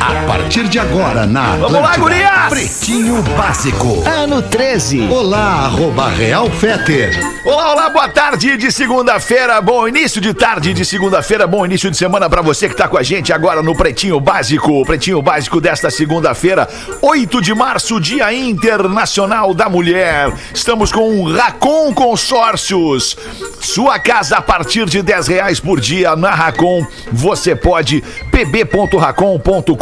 [0.00, 2.48] A partir de agora, na Vamos lá, Atlântida, gurias!
[2.48, 4.02] Pretinho Básico.
[4.06, 5.08] Ano 13.
[5.08, 7.18] Olá, arroba Real Feter.
[7.44, 11.96] Olá, olá, boa tarde de segunda-feira, bom início de tarde de segunda-feira, bom início de
[11.96, 14.84] semana pra você que tá com a gente agora no Pretinho Básico.
[14.84, 16.68] Pretinho Básico desta segunda-feira,
[17.00, 20.32] 8 de março, Dia Internacional da Mulher.
[20.52, 23.16] Estamos com o Racon Consórcios.
[23.60, 26.86] Sua casa a partir de 10 reais por dia na Racon.
[27.12, 28.02] Você pode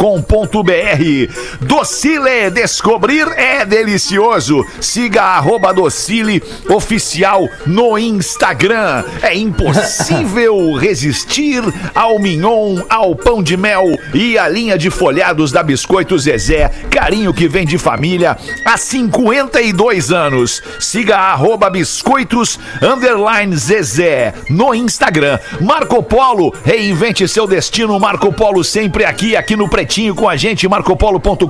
[0.05, 1.65] pb.racon.com.br.
[1.65, 4.63] Docile, descobrir é delicioso.
[4.79, 9.03] Siga arroba Docile oficial no Instagram.
[9.21, 11.63] É impossível resistir
[11.93, 16.69] ao mignon, ao pão de mel e à linha de folhados da Biscoito Zezé.
[16.91, 20.61] Carinho que vem de família há 52 anos.
[20.79, 25.39] Siga arroba biscoitos underline Zezé no Instagram.
[25.61, 27.99] Marco Polo, reinvente seu destino.
[27.99, 31.45] Marco Polo sempre aqui, aqui no Pretinho com a gente, marcopolo.com.br.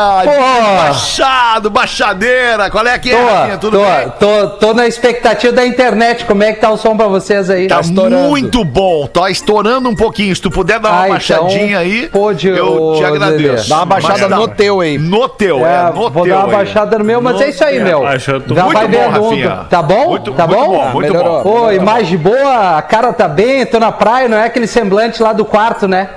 [0.76, 2.70] Baixado, baixadeira!
[2.70, 3.58] Qual é que é, Rafinha?
[3.58, 4.12] Tô, Tudo tô, bem?
[4.18, 6.24] tô, tô na expectativa da internet.
[6.24, 7.66] Como é que tá o som pra vocês aí?
[7.66, 8.28] Tá estourando.
[8.28, 10.34] muito bom, tá estourando um pouquinho.
[10.34, 11.12] Se tu puder dar uma Ah, então,
[11.44, 13.68] baixadinha aí, pode, eu te agradeço.
[13.68, 14.98] Dá uma baixada Mas no teu aí.
[14.98, 16.52] No teu, é, É, no vou teu dar uma aí.
[16.52, 18.06] baixada no meu, mas é isso aí, meu.
[18.06, 19.66] Acho, eu tô Já muito vai bom, Rafinha.
[19.68, 20.08] Tá bom?
[20.10, 20.68] Muito- tá muito bom?
[20.70, 21.42] bom, muito melhorou.
[21.42, 21.50] bom.
[21.66, 25.32] Pô, imagem boa, a cara tá bem, tô na praia, não é aquele semblante lá
[25.32, 26.08] do quarto, né?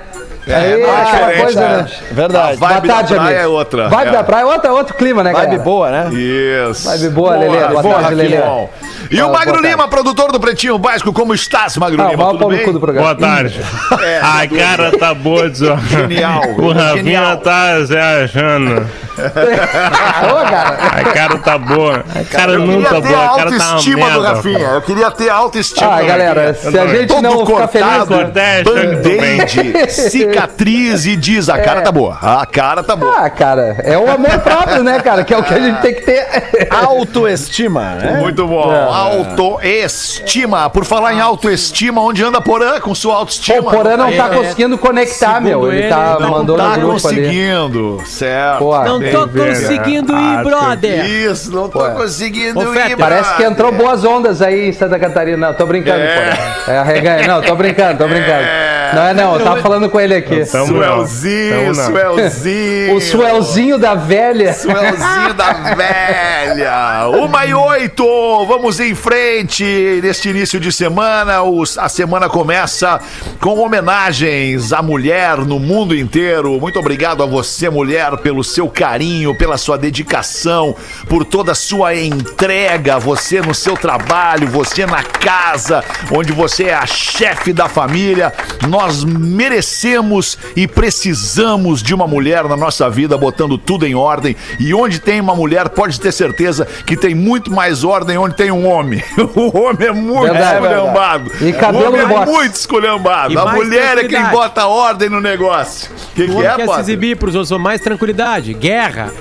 [0.46, 1.76] aí, não, é aquela diferente, coisa, né?
[1.78, 1.88] né?
[2.12, 2.52] Verdade.
[2.62, 3.40] A vibe da praia amigo.
[3.40, 3.88] é outra.
[3.88, 4.12] Vibe É.
[4.12, 5.62] da praia é outra, outro clima, né, Vibe galera?
[5.62, 6.10] boa, né?
[6.12, 6.86] Isso.
[6.90, 7.66] Vibe boa, Lelê.
[7.68, 8.14] Boa boa, tarde.
[8.14, 8.36] Lelê.
[8.42, 8.70] Bom.
[9.10, 9.68] E Fala, o Magro boa tarde.
[9.68, 12.26] Lima, produtor do Pretinho Básico, como estás, Magro Ah, Lima?
[12.32, 12.72] Tudo bem?
[12.72, 13.58] Boa tarde.
[14.04, 15.50] É, A cara tá boa.
[15.88, 18.86] Genial, O Rafinha tá se achando.
[19.16, 20.76] Ô, cara.
[21.00, 22.04] A cara tá boa.
[22.14, 23.24] A cara não tá boa.
[23.24, 24.34] a cara tá uma autoestima do merda.
[24.34, 24.58] Rafinha.
[24.68, 25.94] Eu queria ter autoestima.
[25.96, 26.70] Ah, galera, Rafinha.
[26.72, 31.82] se a gente Todo não ficar feliz, cortado, band-aid, cicatriz e diz, a cara É.
[31.82, 32.18] tá boa.
[32.20, 33.14] A cara tá boa.
[33.18, 35.24] Ah, cara, é o amor próprio, né, cara?
[35.24, 36.26] Que é o que a gente tem que ter.
[36.70, 38.18] Autoestima, né?
[38.20, 38.70] Muito bom.
[38.70, 40.68] Autoestima.
[40.70, 43.60] Por falar em autoestima, onde anda Porã com sua autoestima?
[43.68, 44.36] o Porã não tá É.
[44.36, 45.72] conseguindo conectar, Segundo meu.
[45.72, 47.16] Ele, ele, tá, não mandou tá no grupo ali.
[47.22, 48.02] conseguindo.
[48.06, 48.58] Certo.
[48.58, 51.04] Pô, Não tô conseguindo ir, Ah, brother.
[51.04, 54.98] Isso, não tô conseguindo Ô, ir, Feta, Parece que entrou boas ondas aí em Santa
[54.98, 55.48] Catarina.
[55.48, 56.14] Não, tô brincando, É.
[56.14, 56.72] Porã.
[56.72, 57.26] É.
[57.26, 58.44] Não, tô brincando, tô brincando.
[58.44, 58.73] É
[59.14, 60.44] não, eu tava falando com ele aqui.
[60.46, 60.82] Tamo não.
[61.06, 61.86] Suelzinho, não.
[61.86, 62.94] Suelzinho.
[62.96, 64.52] O suelzinho da velha.
[64.52, 67.08] Suelzinho da velha.
[67.24, 68.04] Uma e oito.
[68.46, 71.42] Vamos em frente neste início de semana.
[71.42, 73.00] Os- a semana começa
[73.40, 76.58] com homenagens à mulher no mundo inteiro.
[76.60, 80.74] Muito obrigado a você, mulher, pelo seu carinho, pela sua dedicação,
[81.08, 82.98] por toda a sua entrega.
[82.98, 85.82] Você no seu trabalho, você na casa,
[86.12, 88.32] onde você é a chefe da família.
[88.68, 94.36] Nós merecemos e precisamos de uma mulher na nossa vida, botando tudo em ordem.
[94.60, 98.50] E onde tem uma mulher, pode ter certeza que tem muito mais ordem onde tem
[98.50, 99.02] um homem.
[99.34, 101.32] O homem é muito Verdade, esculhambado.
[101.40, 103.32] E cabelo o homem é muito esculhambado.
[103.32, 105.90] E a mulher é quem bota ordem no negócio.
[105.92, 108.52] O que, que é, quer se exibir pros outros, mais tranquilidade.
[108.54, 109.12] Guerra.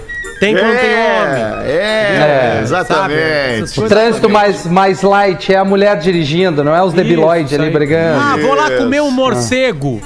[0.44, 1.44] Tem quando tem homem.
[1.66, 3.80] É, é, É, exatamente.
[3.80, 8.20] O trânsito mais, mais light é a mulher dirigindo, não é os debiloides ali brigando.
[8.22, 10.02] Ah, vou lá comer um morcego.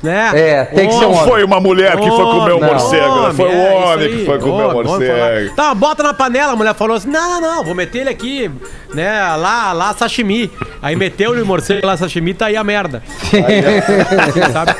[0.00, 0.30] Né?
[0.32, 1.28] É, tem que ser um Não homem.
[1.28, 2.68] foi uma mulher que foi comer um Não.
[2.68, 3.32] morcego, né?
[3.34, 5.54] foi o é, homem que foi comer o Homem, homem foi morcego.
[5.56, 8.50] Tá, bota na panela, a mulher falou assim: não, não, não, vou meter ele aqui,
[8.94, 10.50] né, lá, lá sashimi.
[10.80, 13.02] Aí meteu o morcego lá sashimi, tá aí a merda.
[13.34, 14.74] Aí, sabe?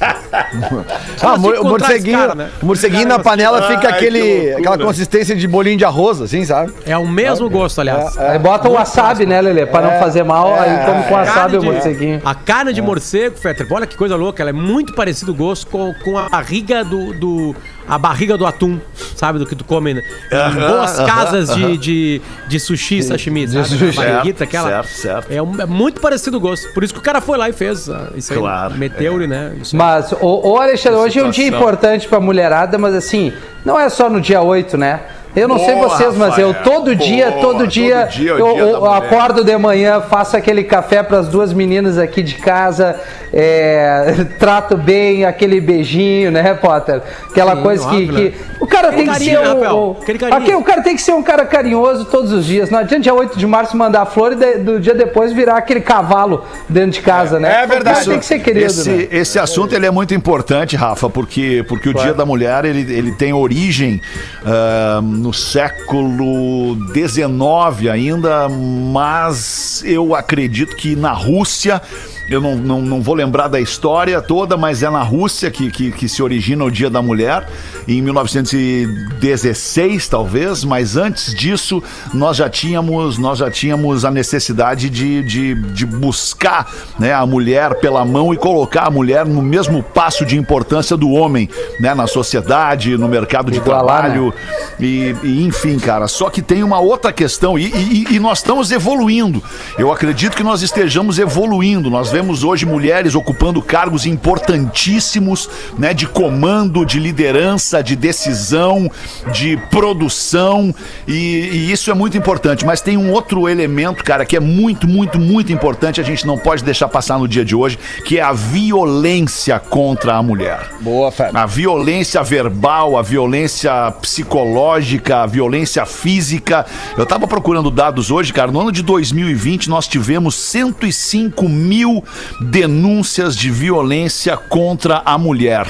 [0.32, 2.50] Ah, se mo- o encontrar morceguinho, cara, né?
[2.62, 4.58] morceguinho na panela fica que aquele, loucura.
[4.58, 6.72] aquela consistência de bolinho de arroz, assim, sabe?
[6.86, 8.16] É o mesmo gosto, aliás.
[8.18, 9.66] Aí bota o wasabi, né, Lelê?
[9.66, 12.20] Pra não fazer mal, aí come com wasabi o morceguinho.
[12.24, 15.66] A carne de morcego, Fetter, olha que coisa louca, ela é muito parecida o gosto
[15.66, 17.56] com, com a barriga do, do-
[17.88, 18.78] a barriga do atum,
[19.16, 19.40] sabe?
[19.40, 20.02] Do que tu come né?
[20.30, 23.66] em boas casas de, de, de sushi, sashimi, sabe?
[23.66, 23.96] sushi.
[23.96, 24.68] Barriguita, aquela.
[24.68, 25.32] Certo, certo.
[25.32, 26.72] É, um- é muito parecido o gosto.
[26.72, 28.38] Por isso que o cara foi lá e fez ah, isso aí.
[28.38, 29.52] Claro, Meteu-lhe, né?
[29.60, 29.74] Isso.
[29.76, 33.32] Mas, ô, ô Alexandre, hoje é um dia importante pra mulherada, mas assim,
[33.64, 35.00] não é só no dia 8, né?
[35.34, 38.40] Eu não sei Boa, vocês, mas eu todo dia, Boa, todo dia, todo dia é
[38.40, 42.98] eu, dia eu acordo de manhã, faço aquele café pras duas meninas aqui de casa,
[43.32, 47.00] é, trato bem, aquele beijinho, né, Potter?
[47.30, 48.32] Aquela Sim, coisa que, óbvio, que- né?
[48.60, 49.76] o cara Aquele tem que carinho, ser né, Rafael?
[49.76, 49.96] o,
[50.34, 52.68] Aquele o cara tem que ser um cara carinhoso todos os dias.
[52.70, 55.80] Não adianta dia 8 de março mandar flor e de- do dia depois virar aquele
[55.80, 57.62] cavalo dentro de casa, né?
[57.62, 58.00] é verdade.
[58.00, 59.08] O cara tem que ser querido, esse, né?
[59.12, 63.12] esse assunto ele é muito importante, Rafa, porque, porque o Dia da Mulher ele, ele
[63.12, 64.00] tem origem
[64.44, 71.80] ah, no século XIX ainda, mas eu acredito que na Rússia.
[72.30, 75.90] Eu não, não, não vou lembrar da história toda, mas é na Rússia que, que,
[75.90, 77.44] que se origina o Dia da Mulher,
[77.88, 81.82] em 1916, talvez, mas antes disso
[82.14, 87.74] nós já tínhamos, nós já tínhamos a necessidade de, de, de buscar né, a mulher
[87.80, 91.48] pela mão e colocar a mulher no mesmo passo de importância do homem
[91.80, 94.32] né, na sociedade, no mercado de Igualar, trabalho.
[94.78, 98.70] E, e, enfim, cara, só que tem uma outra questão, e, e- e nós estamos
[98.70, 99.42] evoluindo.
[99.76, 101.90] Eu acredito que nós estejamos evoluindo.
[101.90, 108.90] Nós vemos hoje mulheres ocupando cargos importantíssimos, né, de comando, de liderança, de decisão,
[109.32, 110.74] de produção,
[111.06, 112.64] e, e isso é muito importante.
[112.64, 116.38] Mas tem um outro elemento, cara, que é muito, muito, muito importante, a gente não
[116.38, 120.70] pode deixar passar no dia de hoje, que é a violência contra a mulher.
[120.80, 121.36] Boa, Fred.
[121.36, 126.66] A violência verbal, a violência psicológica, a violência física.
[126.96, 128.50] Eu tava procurando dados hoje, cara.
[128.50, 132.02] No ano de 2020, nós tivemos 105 mil
[132.40, 135.66] denúncias de violência contra a mulher.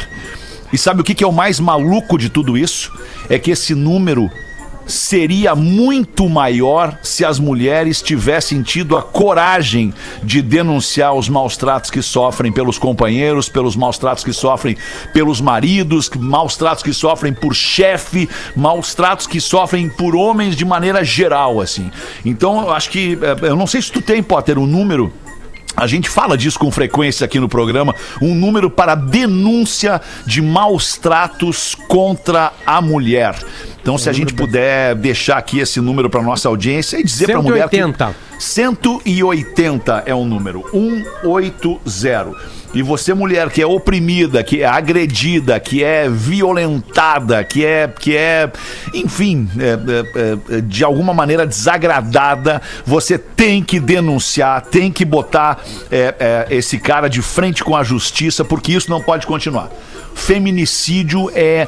[0.72, 2.92] E sabe o que é o mais maluco de tudo isso?
[3.28, 4.30] É que esse número
[4.90, 11.90] seria muito maior se as mulheres tivessem tido a coragem de denunciar os maus tratos
[11.90, 14.76] que sofrem pelos companheiros, pelos maus tratos que sofrem
[15.12, 20.64] pelos maridos, maus tratos que sofrem por chefe, maus tratos que sofrem por homens de
[20.64, 21.90] maneira geral, assim.
[22.24, 25.12] Então, eu acho que, eh, eu não sei se tu tem, Potter, um número
[25.76, 30.96] a gente fala disso com frequência aqui no programa, um número para denúncia de maus
[30.96, 33.36] tratos contra a mulher.
[33.80, 37.38] Então, se a gente puder deixar aqui esse número para nossa audiência e dizer para
[37.38, 38.14] a mulher que 180.
[38.38, 42.59] 180 é o número, 180.
[42.72, 48.16] E você, mulher que é oprimida, que é agredida, que é violentada, que é, que
[48.16, 48.50] é
[48.94, 55.62] enfim, é, é, é, de alguma maneira desagradada, você tem que denunciar, tem que botar
[55.90, 59.70] é, é, esse cara de frente com a justiça, porque isso não pode continuar.
[60.14, 61.66] Feminicídio é,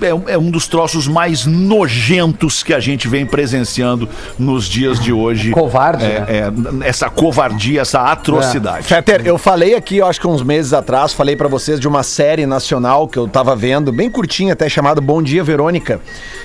[0.00, 4.08] é, é um dos troços mais nojentos que a gente vem presenciando
[4.38, 5.50] nos dias de hoje.
[5.50, 6.80] Covarde, É, né?
[6.84, 8.84] é, essa covardia, essa atrocidade.
[8.84, 12.02] Fetter, eu falei aqui, eu acho que uns meses atrás, falei pra vocês de uma
[12.02, 16.00] série nacional que eu tava vendo, bem curtinha até, chamada Bom Dia Verônica,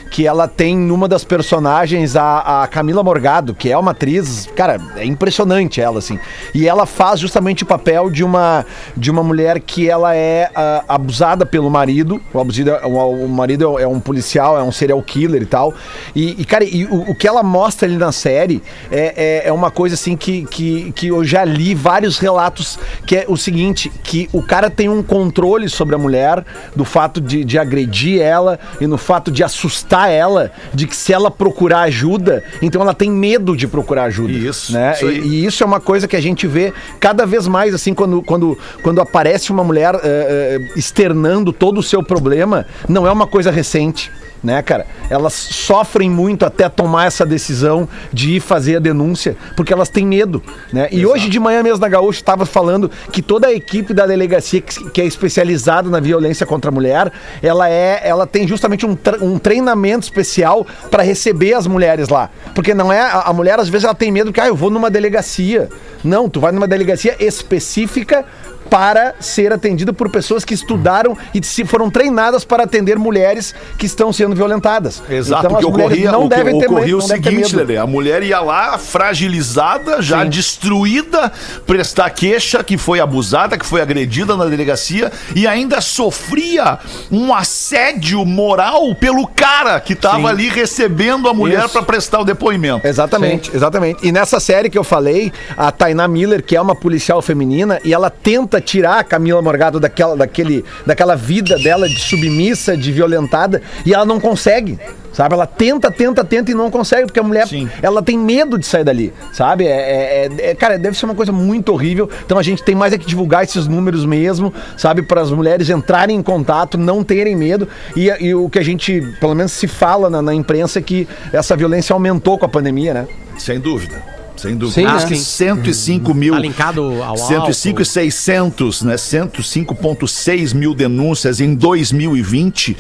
[0.10, 4.80] que ela tem uma das personagens a, a Camila Morgado, que é uma atriz, cara,
[4.96, 6.20] é impressionante ela, assim.
[6.54, 10.84] E ela faz justamente o papel de uma, de uma mulher que ela é ah,
[10.88, 15.42] abusada pelo marido, o, abusido, o, o marido é um policial, é um serial killer
[15.42, 15.74] e tal.
[16.16, 19.52] E, e, cara, e o, o que ela mostra ali na série é, é, é
[19.52, 23.92] uma coisa assim que, que, que eu já li vários relatos, que é o seguinte,
[24.04, 26.44] que o cara tem um controle sobre a mulher,
[26.76, 31.12] do fato de, de agredir ela e no fato de assustar ela, de que se
[31.12, 34.34] ela procurar ajuda, então ela tem medo de procurar ajuda.
[34.34, 34.94] Isso, Né?
[34.94, 35.10] isso.
[35.10, 38.22] E, e isso é uma coisa que a gente vê cada vez mais, assim, quando,
[38.22, 41.23] quando, quando aparece uma mulher eh, externando
[41.54, 44.12] todo o seu problema, não é uma coisa recente.
[44.44, 44.86] Né, cara?
[45.10, 50.06] Elas sofrem muito até tomar essa decisão de ir fazer a denúncia, porque elas têm
[50.06, 50.90] medo, né?
[50.92, 54.60] E hoje de manhã mesmo na Gaúcha estava falando que toda a equipe da delegacia
[54.60, 57.10] que, é especializada na violência contra a mulher,
[57.42, 62.74] ela é, ela tem justamente um, um treinamento especial para receber as mulheres lá, porque
[62.74, 64.92] não é a, a mulher às vezes ela tem medo que ah, eu vou numa
[64.92, 65.70] delegacia.
[66.04, 68.26] Não, tu vai numa delegacia específica
[68.70, 73.86] para ser atendida por pessoas que estudaram e se foram treinadas para atender mulheres que
[73.86, 75.02] estão sendo violentadas.
[75.10, 77.56] Exato, Então, porque as mulheres ocorria, não o que devem ter ocorria medo, o seguinte.
[77.56, 80.30] Lelê, a mulher ia lá fragilizada, já Sim.
[80.30, 81.32] destruída,
[81.66, 86.80] prestar queixa que foi abusada, que foi agredida na delegacia e ainda sofria
[87.12, 90.28] um assédio moral pelo cara que estava Sim.
[90.28, 92.86] ali recebendo a mulher para prestar o depoimento.
[92.86, 94.06] Exatamente, exatamente.
[94.06, 97.94] E nessa série que eu falei, a Tainá Miller, que é uma policial feminina, e
[97.94, 102.92] ela tenta tenta tirar a Camila Morgado daquela, daquele, daquela vida dela de submissa, de
[102.92, 104.78] violentada, e ela não consegue.
[105.12, 105.36] Sabe?
[105.36, 107.70] Ela tenta, tenta, tenta e não consegue, porque a mulher Sim.
[107.84, 109.66] ela tem medo de sair dali, sabe?
[109.66, 112.10] É, é- é- é- cara, deve ser uma coisa muito horrível.
[112.26, 115.04] Então a gente tem mais é que divulgar esses números mesmo, sabe?
[115.04, 117.68] Para as mulheres entrarem em contato, não terem medo.
[117.96, 121.08] E, e o que a gente, pelo menos, se fala na, na imprensa é que
[121.32, 123.08] essa violência aumentou com a pandemia, né?
[123.38, 124.23] Sem dúvida.
[124.44, 124.82] Sem dúvida.
[124.82, 125.12] Sim, Acho né?
[125.12, 126.34] que 105 mil.
[126.34, 127.86] Tá linkado ao 105 e álcool.
[127.86, 128.96] 600, né?
[128.96, 132.76] 105,6 mil denúncias em 2020.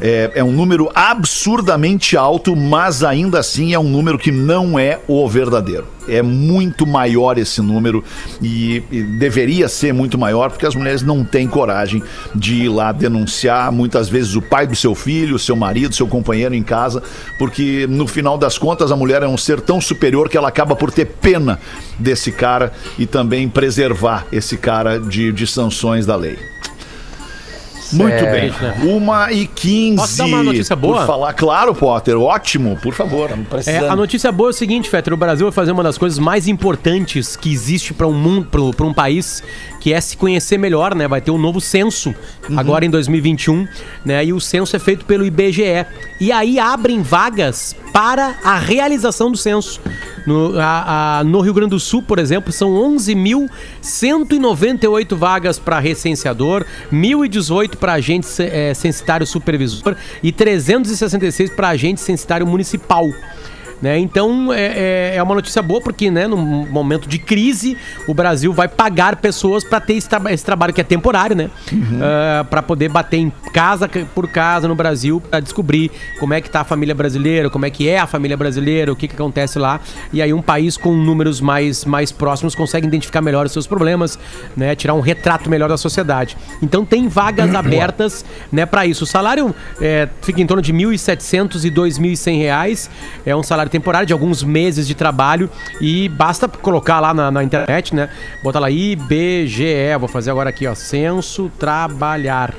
[0.00, 5.00] É, é um número absurdamente alto, mas ainda assim é um número que não é
[5.08, 5.97] o verdadeiro.
[6.08, 8.02] É muito maior esse número
[8.40, 12.02] e, e deveria ser muito maior porque as mulheres não têm coragem
[12.34, 16.54] de ir lá denunciar muitas vezes o pai do seu filho, seu marido, seu companheiro
[16.54, 17.02] em casa,
[17.38, 20.74] porque no final das contas a mulher é um ser tão superior que ela acaba
[20.74, 21.58] por ter pena
[21.98, 26.38] desse cara e também preservar esse cara de, de sanções da lei.
[27.92, 28.52] Muito bem.
[28.94, 29.96] Uma e quinze.
[29.96, 30.98] Posso dar uma notícia boa?
[30.98, 32.18] Por falar, claro, Potter.
[32.18, 33.30] Ótimo, por favor.
[33.66, 36.18] É, a notícia boa é o seguinte, Fetter, o Brasil vai fazer uma das coisas
[36.18, 39.42] mais importantes que existe para um mundo, para um país,
[39.80, 41.08] que é se conhecer melhor, né?
[41.08, 42.14] Vai ter um novo censo
[42.56, 43.66] agora em 2021,
[44.04, 44.24] né?
[44.24, 45.86] E o censo é feito pelo IBGE.
[46.20, 49.80] E aí abrem vagas para a realização do censo.
[50.28, 56.66] No, a- a- no Rio Grande do Sul, por exemplo, são 11.198 vagas para recenseador,
[56.92, 63.08] 1.018 para agente eh, censitário supervisor e 366 para agente censitário municipal.
[63.80, 63.98] Né?
[63.98, 66.36] Então é, é- é uma notícia boa porque né, num
[66.70, 67.76] momento de crise
[68.08, 71.48] o Brasil vai pagar pessoas para ter esse, traba- esse trabalho que é temporário, né?
[72.50, 76.60] para poder bater em casa por casa no Brasil para descobrir como é que tá
[76.60, 79.80] a família brasileira, como é que é a família brasileira, o que, que acontece lá.
[80.12, 84.18] E aí um país com números mais, mais próximos consegue identificar melhor os seus problemas,
[84.56, 84.74] né?
[84.74, 86.36] Tirar um retrato melhor da sociedade.
[86.62, 89.04] Então tem vagas abertas, né, para isso.
[89.04, 92.90] O salário é, fica em torno de R$ 1.700 e 2.100 reais.
[93.24, 97.44] É um salário temporário de alguns meses de trabalho e basta colocar lá na, na
[97.44, 98.08] internet, né?
[98.42, 102.54] Botar lá IBGE, vou fazer agora aqui, ó, censo trabalhar.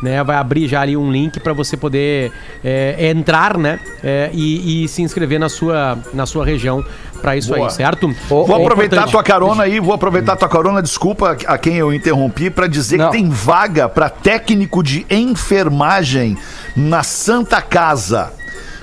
[0.00, 2.30] Né, vai abrir já ali um link para você poder
[2.62, 6.84] é, entrar, né, é, e, e se inscrever na sua, na sua região
[7.20, 7.66] para isso Boa.
[7.66, 8.14] aí, certo?
[8.28, 9.10] Vou É aproveitar importante.
[9.10, 13.06] tua carona aí, vou aproveitar tua carona, desculpa a quem eu interrompi, pra dizer Não.
[13.06, 16.38] que tem vaga pra técnico de enfermagem
[16.76, 18.37] na Santa Casa.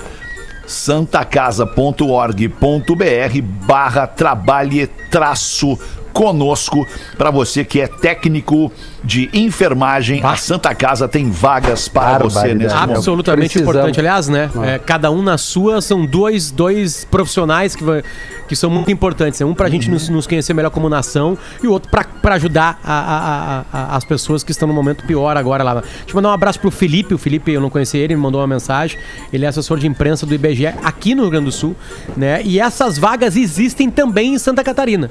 [0.66, 6.01] santacasa.org.br barra trabalhe traço conosco
[7.16, 8.70] para você que é técnico
[9.04, 13.74] de enfermagem a Santa Casa tem vagas para você nesse momento Absolutamente Precisamos.
[13.74, 13.98] importante.
[14.00, 14.50] Aliás, né?
[14.64, 18.02] é, cada um na sua, são dois, dois profissionais que, vai-
[18.46, 19.40] que são muito importantes.
[19.40, 19.46] né?
[19.46, 22.78] Um pra gente nos, nos conhecer melhor como nação e o outro pra, pra ajudar
[22.84, 23.64] a- a- a-
[23.94, 25.74] a- as pessoas que estão no momento pior agora lá.
[25.80, 27.12] Deixa eu mandar um abraço pro Felipe.
[27.14, 28.98] O Felipe, eu não conheci ele, ele me mandou uma mensagem.
[29.32, 31.74] Ele é assessor de imprensa do IBGE aqui no Rio Grande do Sul,
[32.16, 32.40] né?
[32.44, 35.10] E essas vagas existem também em Santa Catarina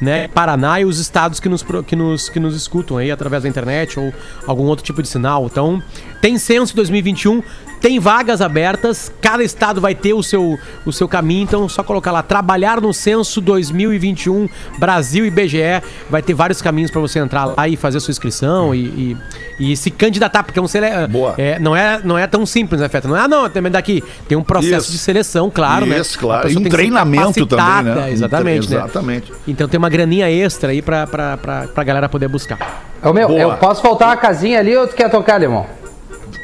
[0.00, 3.48] né, Paraná e os estados que nos, que, nos, que nos escutam aí através da
[3.48, 4.12] internet ou
[4.46, 5.46] algum outro tipo de sinal.
[5.46, 5.82] Então,
[6.26, 7.40] tem censo 2021,
[7.80, 11.84] tem vagas abertas, cada estado vai ter o seu, o seu caminho, então é só
[11.84, 15.80] colocar lá, trabalhar no censo 2021, Brasil e BGE,
[16.10, 19.16] vai ter vários caminhos para você entrar lá e fazer a sua inscrição e,
[19.60, 20.88] e, e se candidatar, porque é um sele...
[21.08, 21.36] Boa.
[21.38, 23.06] é, não, é, não é tão simples, né, Feta?
[23.06, 24.02] Não é, ah, não, também daqui.
[24.26, 24.90] Tem um processo Isso.
[24.90, 26.00] de seleção, claro, né?
[26.00, 26.40] Isso, claro.
[26.40, 28.10] A pessoa E um treinamento também, né?
[28.10, 28.76] Exatamente, né?
[28.78, 29.32] Exatamente.
[29.46, 32.82] Então tem uma graninha extra aí pra, pra, pra galera poder buscar.
[33.00, 33.40] Ô, meu, Boa.
[33.40, 35.85] eu posso voltar uma casinha ali ou tu quer tocar, Limão?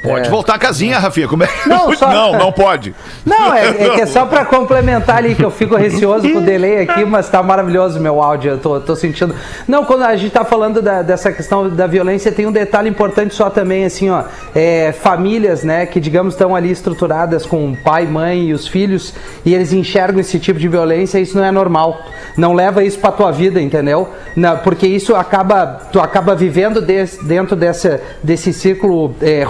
[0.02, 1.28] Pode voltar à casinha, Rafinha.
[1.28, 1.48] Como é?
[1.66, 2.94] Não, só- não, não pode.
[3.24, 6.42] Não, é, é que é só pra complementar ali que eu fico receoso com o
[6.42, 9.34] delay aqui, mas tá maravilhoso o meu áudio, eu tô, tô sentindo.
[9.68, 13.34] Não, quando a gente tá falando da- dessa questão da violência, tem um detalhe importante
[13.34, 18.48] só também, assim, ó, é, famílias, né, que digamos estão ali estruturadas com pai, mãe
[18.48, 22.00] e os filhos, e eles enxergam esse tipo de violência, isso não é normal.
[22.36, 24.08] Não leva isso pra tua vida, entendeu?
[24.34, 29.42] Não, porque isso acaba, tu acaba vivendo des- dentro dessa, desse círculo é,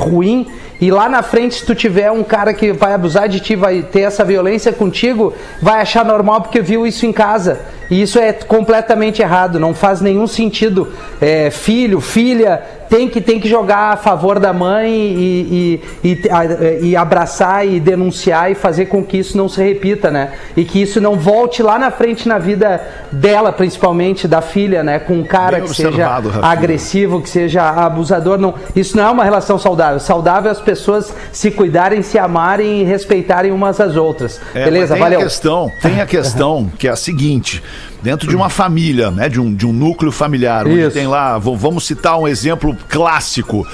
[0.80, 3.82] e lá na frente, se tu tiver um cara que vai abusar de ti, vai
[3.82, 7.61] ter essa violência contigo, vai achar normal porque viu isso em casa.
[7.92, 10.88] E isso é completamente errado, não faz nenhum sentido.
[11.20, 16.30] É, filho, filha, tem que, tem que jogar a favor da mãe e, e, e,
[16.30, 20.32] a- e abraçar e denunciar e fazer com que isso não se repita, né?
[20.56, 22.80] E que isso não volte lá na frente na vida
[23.11, 24.99] dela, principalmente, da filha, né?
[24.99, 26.40] Com um cara Bem que seja Rafinha.
[26.44, 28.38] agressivo, que seja abusador.
[28.38, 30.00] Não, isso não é uma relação saudável.
[30.00, 34.40] Saudável é as pessoas se cuidarem, se amarem e respeitarem umas às outras.
[34.54, 35.20] É, Beleza, tem valeu.
[35.20, 37.62] A questão, tem a questão que é a seguinte:
[38.03, 40.93] dentro de uma família, né, de um, de um núcleo familiar, onde Isso.
[40.93, 43.67] tem lá, vamos citar um exemplo clássico: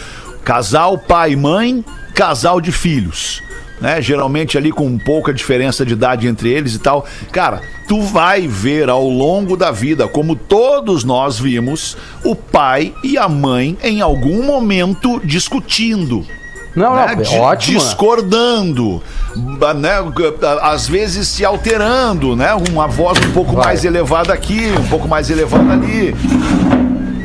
[0.44, 1.84] casal pai e mãe,
[2.14, 3.42] casal de filhos.
[3.80, 7.06] Né, geralmente ali com pouca diferença de idade entre eles e tal.
[7.30, 13.16] Cara, tu vai ver ao longo da vida, como todos nós vimos, o pai e
[13.16, 16.26] a mãe em algum momento discutindo
[16.78, 17.78] Não, não, né, é di- ótimo.
[17.78, 19.02] discordando,
[19.78, 19.96] né,
[20.62, 23.64] às vezes se alterando, né, uma voz um pouco Vai.
[23.66, 26.14] mais elevada aqui, um pouco mais elevada ali.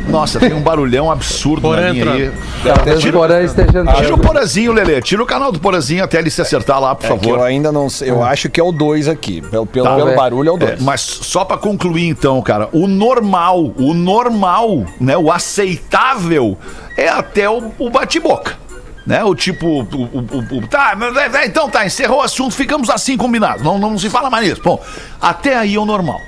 [0.10, 2.32] Nossa, tem um barulhão absurdo Porã na linha aí.
[2.64, 3.96] Talvez o Tira, Porã esteja entrando.
[3.96, 5.02] tira o Porazinho, Lelê.
[5.02, 7.48] Tira o canal do Porazinho até ele se acertar lá, por É que eu favor.
[7.48, 8.12] ainda não sei.
[8.12, 9.42] Eu acho que é o 2 aqui.
[9.42, 9.96] Pelo, pelo, Tá.
[9.96, 10.16] pelo É.
[10.16, 10.82] barulho é o É, 2.
[10.84, 16.56] mas só pra concluir então, cara, o normal, o normal, né, o aceitável
[16.96, 18.62] é até o, o bate-boca.
[19.06, 19.24] Né?
[19.24, 20.96] O tipo, o, o- o- tá,
[21.36, 23.62] é, é, então tá, encerrou o assunto, ficamos assim combinados.
[23.64, 24.62] Não, não se fala mais nisso.
[24.64, 24.82] Bom,
[25.22, 26.20] até aí é o normal.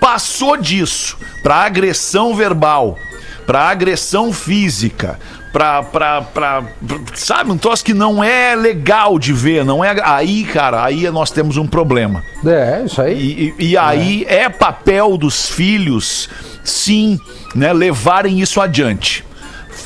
[0.00, 2.98] Passou disso pra agressão verbal,
[3.46, 5.18] pra agressão física,
[5.50, 9.96] pra, pra, pra, pra- sabe, um troço que não é legal de ver, não é.
[10.04, 12.22] Aí, cara, aí nós temos um problema.
[12.44, 13.18] É, isso aí.
[13.18, 14.50] E, e- e aí é.
[14.50, 16.28] papel dos filhos,
[16.62, 17.18] sim,
[17.54, 19.23] né, levarem isso adiante.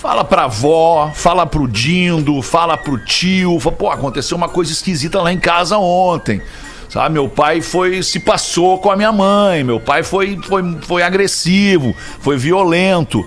[0.08, 5.20] Fala pra avó, fala pro Dindo, fala pro tio, fala, pô, aconteceu uma coisa esquisita
[5.20, 6.40] lá em casa ontem.
[6.88, 11.02] Sabe, meu pai foi se passou com a minha mãe, meu pai foi foi, foi
[11.02, 13.22] agressivo, foi violento.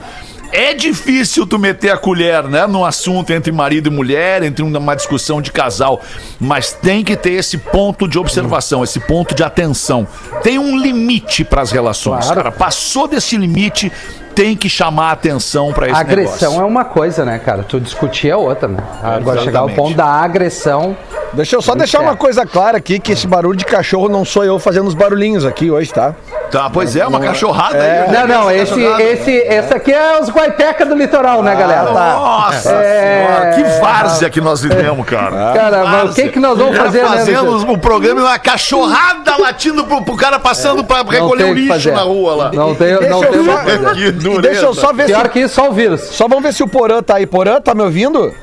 [0.52, 4.96] É difícil tu meter a colher, né, num assunto entre marido e mulher, entre uma
[4.96, 6.02] discussão de casal,
[6.40, 10.08] mas tem que ter esse ponto de observação, esse ponto de atenção.
[10.42, 12.36] Tem um limite para as relações, Claro.
[12.44, 12.52] cara.
[12.52, 13.92] Passou desse limite,
[14.34, 16.62] tem que chamar a atenção para esse agressão negócio.
[16.62, 17.64] é uma coisa, né, cara?
[17.64, 18.80] Tu discutir é outra, né?
[19.02, 19.76] Agora chegar ao Exatamente.
[19.76, 20.96] ponto da agressão.
[21.34, 22.02] Deixa eu só deixar é.
[22.02, 25.46] uma coisa clara aqui, que esse barulho de cachorro não sou eu fazendo os barulhinhos
[25.46, 26.14] aqui hoje, tá?
[26.52, 28.12] Tá, pois é, uma cachorrada aí.
[28.12, 31.92] Não, não, esse, esse, esse aqui é os guaiteca do litoral, né, galera?
[31.92, 33.26] Nossa É.
[33.26, 35.54] senhora, que várzea que nós vivemos, cara.
[35.54, 37.74] Cara, mas o que que nós vamos fazer, né, Fazendo Luciano?
[37.74, 41.92] o programa e uma cachorrada latindo pro, pro cara passando pra recolher o lixo fazer.
[41.92, 42.52] na rua lá.
[42.54, 43.94] Não tem, Deixa não tem só-
[44.38, 45.14] E deixa eu só ver se.
[45.14, 46.02] Pior que isso, só o vírus.
[46.02, 47.26] Só vamos ver se o Porã tá aí.
[47.26, 48.34] Porã, tá me ouvindo?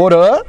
[0.00, 0.40] Porã?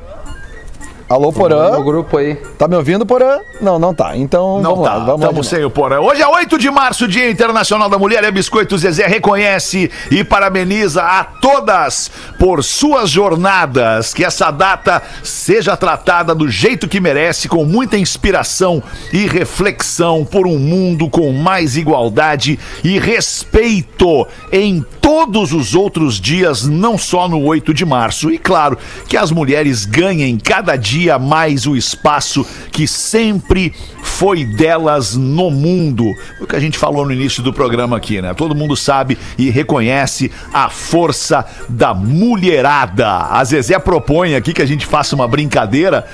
[1.11, 1.83] Alô, No Porã?
[1.83, 2.35] grupo aí.
[2.57, 3.39] Tá me ouvindo, Porã?
[3.59, 4.15] Não, não tá.
[4.15, 4.99] Então Não vamos tá, lá.
[4.99, 5.43] Vamos lá de estamos novo.
[5.57, 5.99] sem o Porã.
[5.99, 8.23] Hoje é 8 de março, Dia Internacional da Mulher.
[8.23, 14.13] É Biscoito Zezé reconhece e parabeniza a todas por suas jornadas.
[14.13, 20.47] Que essa data seja tratada do jeito que merece, com muita inspiração e reflexão por
[20.47, 27.43] um mundo com mais igualdade e respeito em todos os outros dias, não só no
[27.43, 28.31] 8 de março.
[28.31, 28.77] E claro,
[29.09, 36.05] que as mulheres ganhem cada dia mais o espaço que sempre foi delas no mundo.
[36.39, 38.33] O que a gente falou no início do programa aqui, né?
[38.33, 43.07] Todo mundo sabe e reconhece a força da mulherada.
[43.29, 46.05] A Zezé propõe aqui que a gente faça uma brincadeira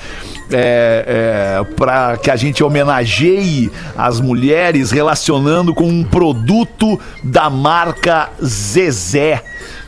[0.52, 9.43] é, para que a gente homenageie as mulheres relacionando com um produto da marca Zezé.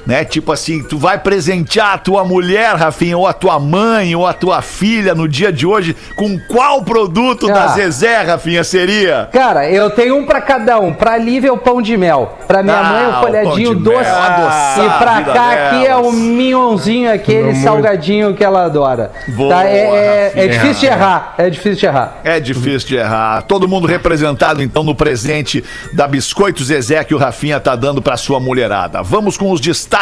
[0.10, 0.26] Né?
[0.26, 4.34] Tipo assim, tu vai presentear a tua mulher, Rafinha, ou a tua mãe, ou a
[4.34, 7.68] tua filha no dia de hoje, com qual produto da Ah.
[7.68, 9.30] Zezé, Rafinha, seria?
[9.32, 10.92] Cara, eu tenho um pra cada um.
[10.96, 12.40] Pra Lívia é o pão de mel.
[12.48, 13.98] Pra minha Ah, mãe é o folhadinho doce.
[14.00, 16.16] mel, adoçar e a pra cá aqui é o delas.
[16.16, 19.12] minhonzinho, aquele salgadinho que ela adora.
[19.28, 19.66] Boa, Tá?
[19.66, 21.36] É, é- é difícil de errar.
[21.38, 22.18] É difícil de errar.
[22.24, 23.44] É difícil de errar.
[23.44, 28.18] Todo mundo representado, então, no presente da Biscoito Zezé que o Rafinha tá dando pra
[28.18, 29.04] sua mulherada.
[29.04, 29.99] Vamos com os destaques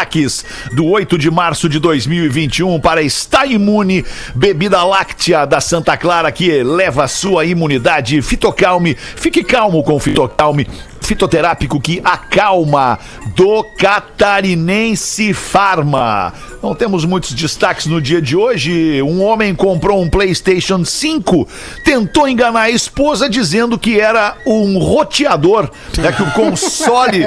[0.72, 4.06] do 8 de março de 2021 para Está Imune,
[4.36, 8.22] bebida láctea da Santa Clara que eleva a sua imunidade.
[8.22, 10.68] Fitocalme, fique calmo com Fitocalme.
[11.02, 13.00] Fitoterápico que acalma
[13.36, 16.34] do Catarinense Farma.
[16.62, 19.02] Não temos muitos destaques no dia de hoje.
[19.02, 21.48] Um homem comprou um PlayStation 5,
[21.84, 25.70] tentou enganar a esposa dizendo que era um roteador.
[26.04, 27.26] É que o console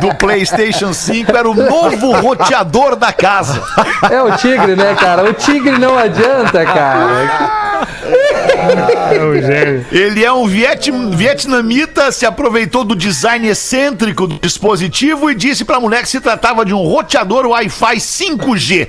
[0.00, 3.62] do PlayStation 5 era o novo roteador da casa.
[4.10, 5.28] É o tigre, né, cara?
[5.28, 7.59] O tigre não adianta, cara.
[9.50, 9.84] É.
[9.92, 15.80] Ele é um viet- vietnamita, se aproveitou do design excêntrico do dispositivo e disse pra
[15.80, 18.88] mulher que se tratava de um roteador Wi-Fi 5G.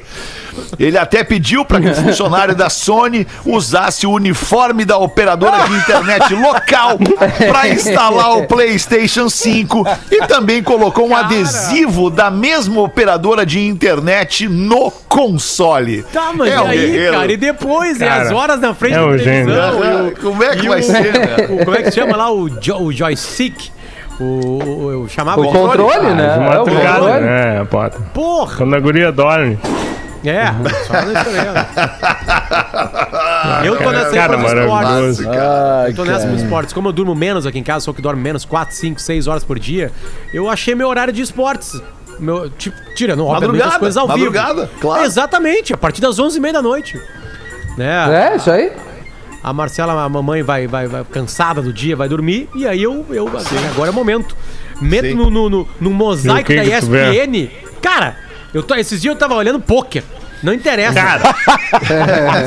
[0.79, 5.73] Ele até pediu para que o funcionário da Sony usasse o uniforme da operadora de
[5.73, 6.97] internet local
[7.49, 14.47] para instalar o PlayStation 5 e também colocou um adesivo da mesma operadora de internet
[14.47, 16.03] no console.
[16.11, 17.13] Tá, mas É e aí, guerreiro.
[17.13, 17.31] cara?
[17.31, 17.95] E depois?
[17.97, 19.83] e Cara, as horas na frente é da televisão?
[19.83, 21.35] e o- Como é que vai o- ser, né?
[21.49, 22.31] o- Como é que chama lá?
[22.31, 23.69] O, jo, o joystick?
[24.19, 26.37] O, o, chamava O controle, né?
[26.37, 27.21] De É, o controle.
[27.21, 27.99] né, Pota?
[28.13, 28.57] Porra!
[28.57, 29.57] Quando a guria dorme.
[30.23, 30.45] É,
[30.85, 31.67] só na história.
[33.65, 34.69] Eu tô nessa aí Cara, os esportes.
[34.71, 35.23] maravilhoso.
[35.87, 36.73] Eu tô nessa os esportes.
[36.73, 39.43] Como eu durmo menos aqui em casa, sou que dorme menos 4, 5, 6 horas
[39.43, 39.91] por dia,
[40.33, 41.81] eu achei meu horário de esportes.
[42.19, 44.79] Meu, tipo, tirando, obviamente, as Madrugada, coisas ao madrugada, vivo.
[44.79, 45.03] claro.
[45.03, 47.01] Exatamente, a partir das 11h30 da noite.
[47.77, 48.31] Né?
[48.31, 48.71] É, isso aí.
[49.43, 52.47] A Marcela, a mamãe, vai, vai, vai cansada do dia, vai dormir.
[52.53, 54.35] E aí eu, eu assim, agora é o momento.
[54.79, 55.13] Meto Sim.
[55.15, 56.63] no, no, no, no mosaico da?
[56.63, 57.49] ESPN.
[57.81, 58.17] Cara,
[58.53, 60.03] eu tô, esses dias eu tava olhando pôquer.
[60.43, 60.95] Não interessa.
[60.95, 61.21] Cara,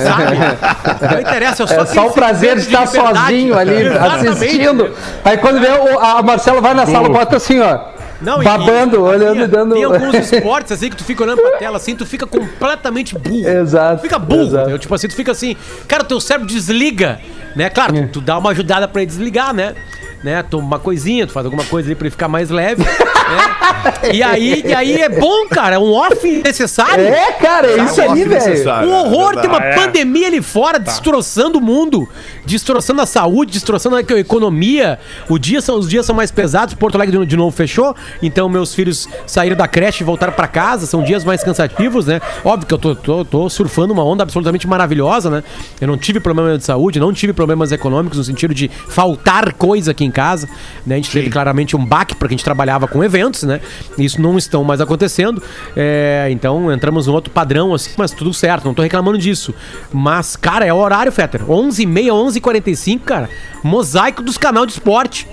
[0.02, 1.14] sabe?
[1.14, 4.28] Não interessa, eu só É só o prazer de estar sozinho ali Exatamente.
[4.28, 4.90] assistindo.
[5.24, 7.92] Aí quando vê o- a Marcela vai na sala, bota assim, ó.
[8.20, 9.74] Não, e- babando, e- olhando tem, e dando.
[9.74, 13.46] Tem alguns esportes assim que tu fica olhando pra tela assim, tu fica completamente burro.
[13.48, 14.42] Exato, Tu fica burro.
[14.42, 14.78] exato.
[14.78, 17.20] Tipo assim, tu fica assim, cara, teu cérebro desliga,
[17.54, 17.70] né?
[17.70, 18.02] Claro, É.
[18.02, 19.74] tu, tu dá uma ajudada pra ele desligar, né?
[20.22, 20.42] Né?
[20.42, 22.82] Toma uma coisinha, tu faz alguma coisa ali pra ele ficar mais leve.
[23.28, 24.10] Né?
[24.12, 27.04] E aí, e aí é bom, cara, é um off necessário.
[27.04, 28.88] É, cara, é isso aí, velho.
[28.88, 29.74] Um horror, tem uma Ah, é.
[29.74, 32.08] pandemia ali fora, destroçando o mundo,
[32.44, 34.98] destroçando a saúde, destroçando a economia.
[35.28, 38.48] O dia são, os dias são mais pesados, Porto Alegre de, de novo fechou, então
[38.48, 42.20] meus filhos saíram da creche e voltaram pra casa, são dias mais cansativos, né?
[42.44, 45.44] Óbvio que eu tô, tô, tô surfando uma onda absolutamente maravilhosa, né?
[45.80, 49.90] Eu não tive problema de saúde, não tive problemas econômicos no sentido de faltar coisa
[49.92, 50.48] aqui em casa,
[50.86, 50.94] né?
[50.94, 53.13] A gente teve claramente um baque porque a gente trabalhava com eventos,
[53.46, 53.60] né?
[53.98, 55.42] Isso não estão mais acontecendo,
[55.76, 59.54] é, então entramos num outro padrão, assim, mas tudo certo, não tô reclamando disso.
[59.92, 63.28] Mas, cara, é o horário, Fetter, 11h30, 11h45, cara,
[63.62, 65.26] mosaico dos canal de esporte.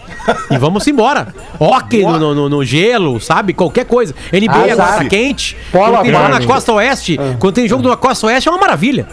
[0.49, 1.33] E vamos embora.
[1.59, 3.53] Hockey no, no- no- gelo, sabe?
[3.53, 4.13] Qualquer coisa.
[4.31, 5.57] NBA Ah, agora tá quente.
[5.71, 6.45] Polo Quando tem jogo na.
[6.45, 9.07] Costa Oeste, quando tem jogo na Costa Oeste é uma maravilha.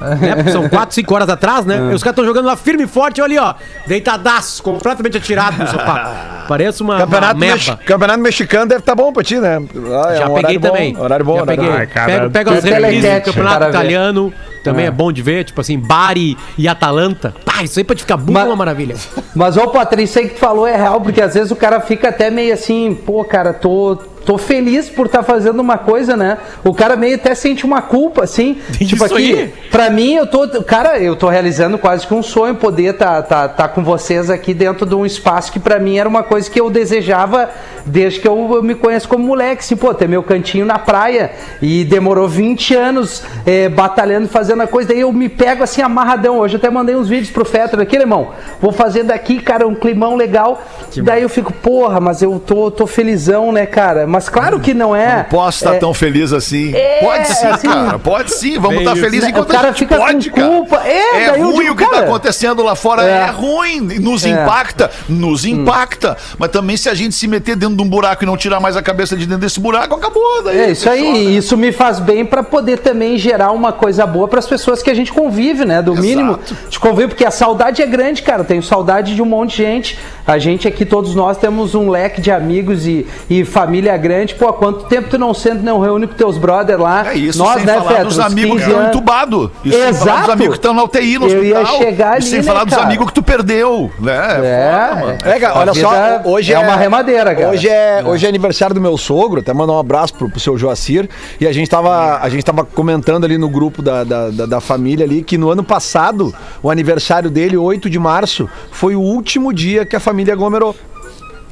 [0.00, 0.34] Né?
[0.36, 1.76] Porque são 4, 5 horas atrás, né?
[1.76, 3.54] E os caras estão jogando lá firme e forte, eu ali, ó,
[3.86, 6.44] deitadaço, completamente atirado no sofá.
[6.48, 7.76] Parece uma, Campeonato, uma Mex-.
[7.86, 9.56] Campeonato mexicano deve estar bom pra ti, né?
[9.56, 10.96] Ah, é Já um peguei horário bom, também.
[10.98, 11.86] Horário bom, Já horário peguei.
[11.86, 11.92] bom.
[11.92, 13.68] Cara, pego pego as reprises do campeonato ver.
[13.70, 14.32] italiano.
[14.62, 14.90] Também é.
[14.90, 17.34] bom de ver, tipo assim, Bari e Atalanta.
[17.44, 18.96] Pá, isso aí pra te ficar burro é uma maravilha.
[19.36, 21.82] Mas, ô, Patrícia, isso aí que tu falou é real, porque às vezes o cara
[21.82, 26.38] fica até meio assim, pô, cara, tô, tô feliz por estar fazendo uma coisa, né?
[26.64, 28.58] O cara meio até sente uma culpa, assim.
[28.78, 29.54] tipo Isso aqui, aí.
[29.70, 30.46] pra mim, eu tô.
[30.62, 34.54] Cara, eu tô realizando quase que um sonho poder tá, tá, tá com vocês aqui
[34.54, 37.50] dentro de um espaço que pra mim era uma coisa que eu desejava
[37.86, 41.32] desde que eu, eu me conheço como moleque, assim, pô, ter meu cantinho na praia.
[41.60, 44.88] E demorou 20 anos eh, batalhando, fazendo a coisa.
[44.88, 46.38] Daí eu me pego assim, amarradão.
[46.38, 48.32] Hoje eu até mandei uns vídeos pro Fetter aqui, irmão.
[48.60, 50.62] Vou fazer daqui, cara, um climão legal.
[50.96, 54.06] Daí eu fico, porra, mas eu tô, tô felizão, né, cara?
[54.14, 55.16] Mas claro que não é.
[55.16, 56.72] Não posso estar é, tão feliz assim.
[56.72, 57.98] É, pode sim, assim, cara.
[57.98, 58.56] Pode sim.
[58.60, 59.00] Vamos estar isso.
[59.04, 60.48] felizes Né, enquanto o cara a gente fica com pode, cara.
[60.48, 60.82] culpa.
[60.86, 63.02] É, daí eu ruim digo, o que está acontecendo lá fora.
[63.02, 63.26] É, é.
[63.30, 63.80] ruim.
[63.80, 64.28] Nos É.
[64.28, 64.88] impacta.
[65.08, 66.16] Nos impacta.
[66.38, 68.76] Mas também se a gente se meter dentro de um buraco e não tirar mais
[68.76, 70.44] a cabeça de dentro desse buraco, acabou.
[70.44, 71.18] Daí É isso aí, né?
[71.18, 74.90] e isso me faz bem pra poder também gerar uma coisa boa pras pessoas que
[74.90, 75.82] a gente convive, né?
[75.82, 76.38] Do mínimo
[76.70, 78.42] de convívio, porque a saudade é grande, cara.
[78.42, 79.98] Eu Tenho saudade de um monte de gente.
[80.24, 84.03] A gente aqui, todos nós, temos um leque de amigos e, e família grande.
[84.34, 87.10] Pô, há quanto tempo tu não senta, não reúne com teus brothers lá?
[87.12, 88.04] É isso, nós, sem né, falar Feto?
[88.04, 89.50] dos amigos que 15 estão entubados.
[89.64, 90.30] Isso sem falar dos Exato.
[90.32, 91.78] amigos que estão na UTI no Eu ia hospital.
[91.82, 92.86] chegar ali, sem né, falar dos cara?
[92.86, 94.12] amigos que tu perdeu, né?
[94.42, 95.18] É, foda, mano.
[95.24, 95.90] É, cara, A olha só,
[96.24, 97.48] hoje é uma remadeira, cara.
[97.50, 100.56] Hoje é, hoje é aniversário do meu sogro, até mandar um abraço pro, pro seu
[100.58, 101.08] Joacir.
[101.40, 104.60] E a gente tava, a gente tava comentando ali no grupo da, da, da- da
[104.60, 109.52] família ali que no ano passado, o aniversário dele, 8 de março, foi o último
[109.52, 110.74] dia que a família aglomerou.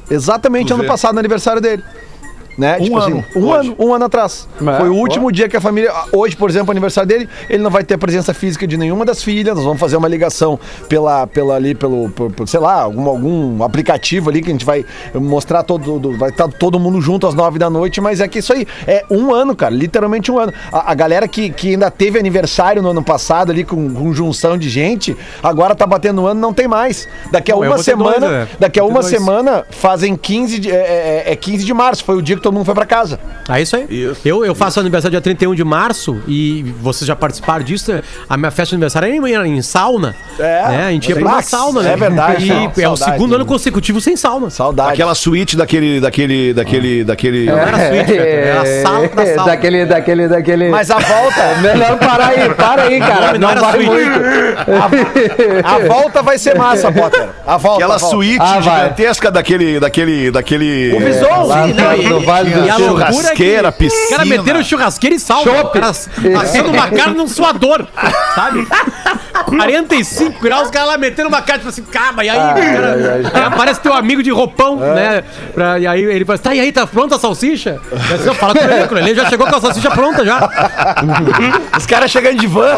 [0.09, 1.83] Exatamente ano passado, no aniversário dele.
[2.57, 2.77] Né?
[2.79, 3.67] Um ano, um hoje.
[3.67, 4.47] ano, um ano atrás.
[4.61, 5.91] É, Foi o último dia que a família.
[6.11, 9.55] Hoje, por exemplo, aniversário dele, ele não vai ter presença física de nenhuma das filhas.
[9.55, 13.63] Nós vamos fazer uma ligação pela, pela ali, pelo, por- por, sei lá, algum, algum
[13.63, 14.85] aplicativo ali que a gente vai
[15.15, 15.97] mostrar todo.
[15.99, 18.67] do- vai estar todo mundo junto às nove da noite, mas é que isso aí
[18.85, 20.53] é um ano, cara, literalmente um ano.
[20.71, 24.57] A, a galera que, que ainda teve aniversário no ano passado ali com, com junção
[24.57, 27.07] de gente, agora tá batendo um ano, não tem mais.
[27.31, 28.47] Daqui a Não, uma semana, dois, né?
[28.59, 29.07] daqui a uma dois.
[29.07, 32.53] semana fazem 15 de, é, é, é 15 de março, foi o dia que todo
[32.53, 33.19] mundo foi pra casa.
[33.49, 34.13] É isso aí.
[34.23, 37.91] Eu, eu faço aniversário dia 31 de março e vocês já participaram disso.
[38.29, 40.15] A minha festa de aniversário era em, em sauna.
[40.37, 40.85] É, né?
[40.87, 41.47] A gente ia pra uma relax.
[41.47, 41.93] sauna, né?
[41.93, 43.49] É verdade, E não, é o saudade, segundo ano né?
[43.49, 44.49] consecutivo sem sauna.
[44.49, 44.93] Saudade.
[44.93, 47.45] Aquela suíte daquele, daquele, daquele, daquele...
[47.45, 49.45] Não era suíte, cara, era a sala da sala.
[49.51, 50.69] daquele, daquele, daquele.
[50.69, 53.25] Mas a volta, Melhor parar aí, para aí, cara.
[53.27, 53.89] nome não Não, era vai suíte.
[53.91, 55.65] muito.
[55.65, 57.27] a volta vai ser massa, Potter.
[57.45, 57.77] A volta.
[57.83, 58.15] Aquela a volta.
[58.15, 58.61] suíte Ah, vai.
[58.61, 60.93] gigantesca daquele, daquele, daquele...
[60.93, 63.75] O Bison, Lá sim, no- não, e- no E a é que Churrasqueira, Os caras
[63.75, 64.25] piscina.
[64.25, 65.43] meteram churrasqueira e sal.
[66.41, 67.87] Assando uma carne num suador,
[68.35, 68.67] sabe?
[69.45, 73.43] 45 graus, os caras lá metendo uma carne, tipo assim, calma, e aí, cara, aí
[73.43, 75.23] aparece teu amigo de roupão, né?
[75.53, 77.79] Pra- e aí ele fala, tá, e aí, tá pronta a salsicha?
[77.91, 80.49] Eu disse, "Não, fala com ele, com ele já chegou com a salsicha pronta já.
[81.77, 82.77] Os caras chegando de van.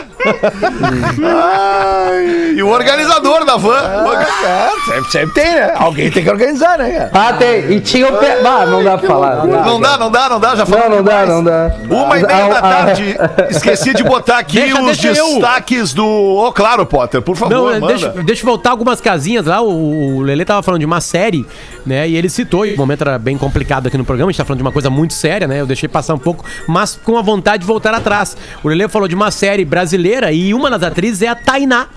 [1.23, 3.75] Ai, e o organizador da van.
[3.77, 5.73] É, sempre, sempre tem, né?
[5.75, 7.11] Alguém tem que organizar, né, cara?
[7.13, 7.71] Ah, tem.
[7.71, 8.39] E tinha o pé.
[8.45, 9.45] Ah, não dá pra falar.
[9.45, 11.71] Não dá, não dá, não dá, já Não, falamos não dá, não dá.
[11.89, 13.17] Uma e meia Ah, da ah, tarde.
[13.49, 15.27] Esqueci de botar aqui Deixa, os deixa eu.
[15.27, 16.44] destaques do.
[16.51, 19.61] Claro, Potter, por favor, Não, deixa, deixa eu voltar algumas casinhas lá.
[19.61, 21.45] O, o Lele tava falando de uma série,
[21.85, 22.07] né?
[22.07, 24.45] E ele citou, e o momento era bem complicado aqui no programa, a gente tá
[24.45, 25.61] falando de uma coisa muito séria, né?
[25.61, 28.35] Eu deixei passar um pouco, mas com a vontade de voltar atrás.
[28.63, 31.87] O Lele falou de uma série brasileira e uma das atrizes é a Tainá.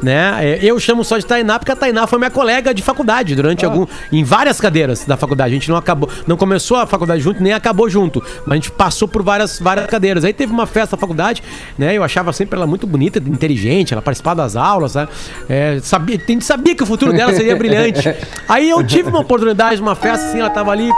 [0.00, 0.38] Né?
[0.40, 3.64] É, Eu chamo só de Tainá porque a Tainá foi minha colega de faculdade durante
[3.64, 3.84] algum.
[4.12, 5.50] em várias cadeiras da faculdade.
[5.50, 8.22] A gente não acabou, não começou a faculdade junto, nem acabou junto.
[8.46, 10.24] Mas a gente passou por várias, várias cadeiras.
[10.24, 11.42] Aí teve uma festa da faculdade,
[11.76, 11.96] né?
[11.96, 15.08] Eu achava sempre ela muito bonita, inteligente, ela participava das aulas, né?
[15.48, 18.14] É, sabia, a gente sabia que o futuro dela seria brilhante.
[18.48, 20.90] Aí eu tive uma oportunidade numa festa, assim, ela tava ali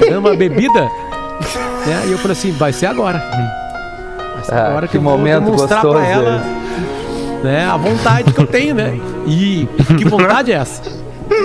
[0.00, 0.82] dando uma bebida.
[1.86, 2.04] Né?
[2.06, 3.18] E eu falei assim, vai ser agora.
[4.34, 6.60] Vai ser Ah, agora que eu vou momento demonstrar gostoso, pra ela
[7.42, 8.98] né, a vontade que eu tenho, né?
[9.26, 10.82] E que vontade é essa?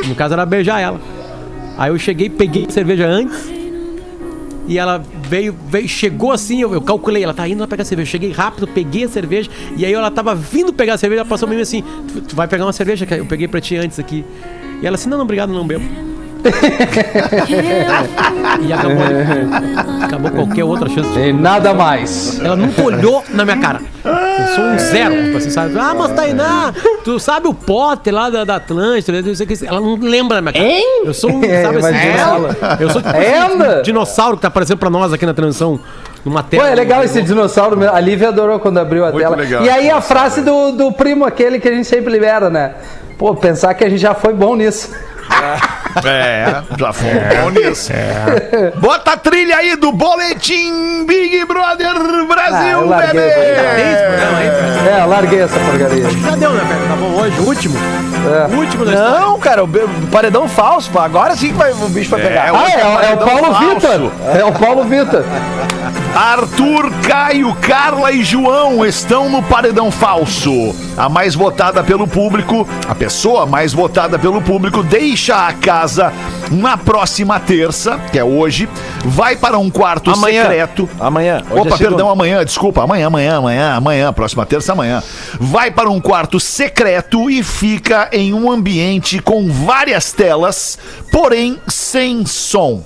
[0.08, 1.00] No caso era beijar ela.
[1.78, 3.38] Aí eu cheguei, peguei cerveja antes.
[4.68, 7.86] E ela veio, veio chegou assim, eu, eu calculei, ela tá indo lá pegar a
[7.86, 8.08] cerveja.
[8.08, 9.50] Eu cheguei rápido, peguei a cerveja.
[9.78, 12.48] E aí ela tava vindo pegar a cerveja, ela passou meio assim: tu, tu vai
[12.48, 14.26] pegar uma cerveja que eu peguei pra ti antes aqui.
[14.82, 15.84] E ela assim: não, não, obrigado, não bebo.
[18.62, 20.04] e acabou ali.
[20.04, 21.10] Acabou qualquer outra chance.
[21.12, 22.40] de- E nada mais.
[22.40, 23.82] ela nunca olhou na minha cara.
[24.04, 25.78] Eu sou um zero, tipo assim, sabe?
[25.80, 29.66] Ah, mas Tainá, tu sabe o Potter lá da, da Atlântida, que.
[29.66, 30.66] Ela não lembra na minha cara.
[31.04, 32.56] Eu sou um, É, sabe assim, imagina dinossauro.
[32.62, 32.78] ela.
[32.80, 33.74] Eu sou tipo Anda.
[33.76, 35.80] esse dinossauro que tá aparecendo pra nós aqui na transmissão,
[36.24, 36.70] numa Pô, tela.
[36.70, 37.78] é legal esse dinossauro.
[37.92, 39.36] A Lívia adorou quando abriu a Muito tela.
[39.36, 39.64] legal.
[39.64, 42.74] E aí a frase do, do primo, aquele que a gente sempre libera, né?
[43.18, 44.92] Pô, pensar que a gente já foi bom nisso.
[46.04, 47.10] É, já foi
[47.42, 47.92] bom nisso.
[48.78, 52.80] Bota a trilha aí do Boletim Big Brother Ah, Brasil.
[52.80, 53.28] Tem bebê!
[53.28, 54.90] esse programa aí, cara.
[54.90, 56.10] É, eu larguei essa porcaria.
[56.10, 56.88] Já deu, né, velho?
[56.90, 57.76] Tá bom hoje, o último.
[58.26, 58.54] É.
[58.54, 59.20] O último da história.
[59.20, 59.70] Não, cara, o
[60.12, 61.00] paredão falso, pô.
[61.00, 62.52] Agora sim que vai, o bicho vai pegar.
[62.54, 63.54] Ah, é, é o Paulo.
[63.54, 64.12] Vitor.
[64.38, 65.24] É o Paulo Vitor.
[66.16, 70.74] Arthur, Caio, Carla e João estão no paredão falso.
[70.98, 74.82] A mais votada pelo público, a pessoa mais votada pelo público,
[75.16, 76.12] deixa a casa
[76.52, 78.68] na próxima terça, que é hoje,
[79.06, 80.42] vai para um quarto Amanhã.
[80.42, 80.90] secreto.
[81.00, 81.42] Amanhã.
[81.50, 82.84] Hoje Opa, é perdão, amanhã, desculpa.
[82.84, 85.02] Amanhã, amanhã, amanhã, amanhã, próxima terça, amanhã.
[85.40, 90.78] Vai para um quarto secreto e fica em um ambiente com várias telas,
[91.14, 92.84] porém sem som.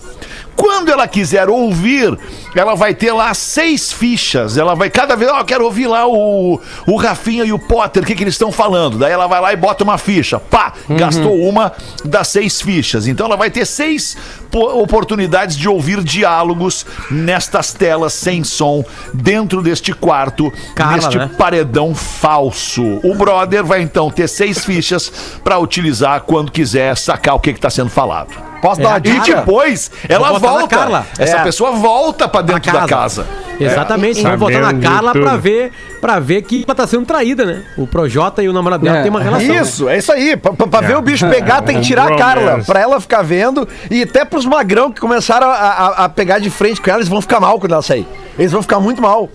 [0.60, 2.20] Quando ela quiser ouvir,
[2.54, 4.58] ela vai ter lá seis fichas.
[4.58, 8.06] Ela vai cada vez, ó, quero ouvir lá o, o Rafinha e o Potter, o
[8.06, 8.98] que, que eles estão falando.
[8.98, 10.38] Daí ela vai lá e bota uma ficha.
[10.38, 11.72] Pá, gastou uma
[12.04, 13.08] das seis fichas.
[13.08, 14.18] Então ela vai ter seis
[14.52, 21.30] po- oportunidades de ouvir diálogos nestas telas sem som, dentro deste quarto, Carla, neste né?
[21.38, 22.84] paredão falso.
[23.02, 25.10] O brother vai então ter seis fichas
[25.42, 28.49] para utilizar quando quiser sacar o que está sendo falado.
[28.62, 29.36] Posso É, dar uma a E dica?
[29.38, 30.68] depois ela na volta.
[30.76, 31.06] Carla.
[31.18, 31.44] Essa É.
[31.44, 33.26] pessoa volta pra dentro da casa.
[33.60, 37.06] Exatamente, vamos botar na Sabendo de Carla pra ver, pra ver que ela tá sendo
[37.06, 37.64] traída, né?
[37.78, 39.02] O Projota e o namorado dela É.
[39.02, 39.54] tem uma relação.
[39.54, 40.38] Isso, é isso aí.
[40.38, 42.62] Pra, pra- pra ver o bicho pegar, tem que tirar a Carla.
[42.66, 43.68] Pra ela ficar vendo.
[43.92, 47.10] E até pros magrão que começaram a, a- a pegar de frente com ela, eles
[47.10, 48.08] vão ficar mal quando ela sair.
[48.38, 49.30] Eles vão ficar muito mal.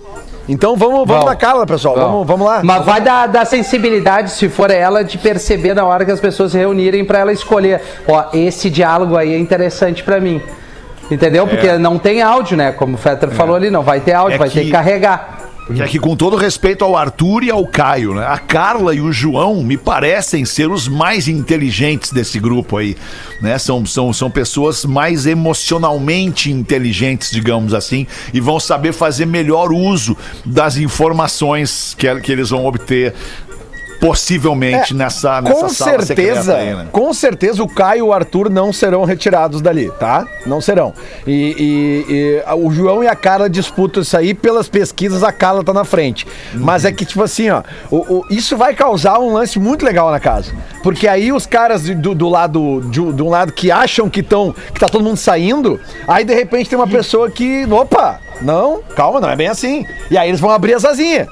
[0.47, 1.25] Então vamos, vamos Vão.
[1.25, 1.95] na Carla, pessoal.
[1.95, 2.05] Vão.
[2.11, 2.61] Vamos, vamos lá.
[2.63, 6.51] Mas vai dar, dar sensibilidade, se for ela, de perceber na hora que as pessoas
[6.51, 7.81] se reunirem pra ela escolher.
[8.07, 10.41] Ó, esse diálogo aí é interessante pra mim.
[11.09, 11.47] Entendeu?
[11.47, 12.71] Porque não tem áudio, né?
[12.71, 15.44] Como o Fetter falou ali, não vai ter áudio, É vai ter que- que carregar.
[15.73, 18.23] Que aqui, com todo respeito ao Arthur e ao Caio, né?
[18.27, 22.95] A Carla e o João me parecem ser os mais inteligentes desse grupo aí,
[23.41, 23.57] né?
[23.57, 30.15] São, são, são pessoas mais emocionalmente inteligentes, digamos assim, e vão saber fazer melhor uso
[30.45, 33.15] das informações que, que eles vão obter
[34.07, 36.87] possivelmente nessa, nessa com sala certeza, secreta aí, né?
[36.91, 40.25] com certeza o Caio e o Arthur não serão retirados dali, tá?
[40.45, 40.93] Não serão.
[41.25, 45.63] E, e- e o João e a Carla disputam isso aí, pelas pesquisas a Carla
[45.63, 46.25] tá na frente.
[46.53, 50.11] Mas é que, tipo assim, ó, o- o- isso vai causar um lance muito legal
[50.11, 50.53] na casa.
[50.83, 54.19] Porque aí os caras de- do, do lado, de, de um lado que acham que
[54.19, 58.81] estão, que tá todo mundo saindo, aí de repente tem uma pessoa que, opa, não,
[58.95, 59.85] calma, não é bem assim.
[60.11, 61.27] E aí eles vão abrir as asinhas.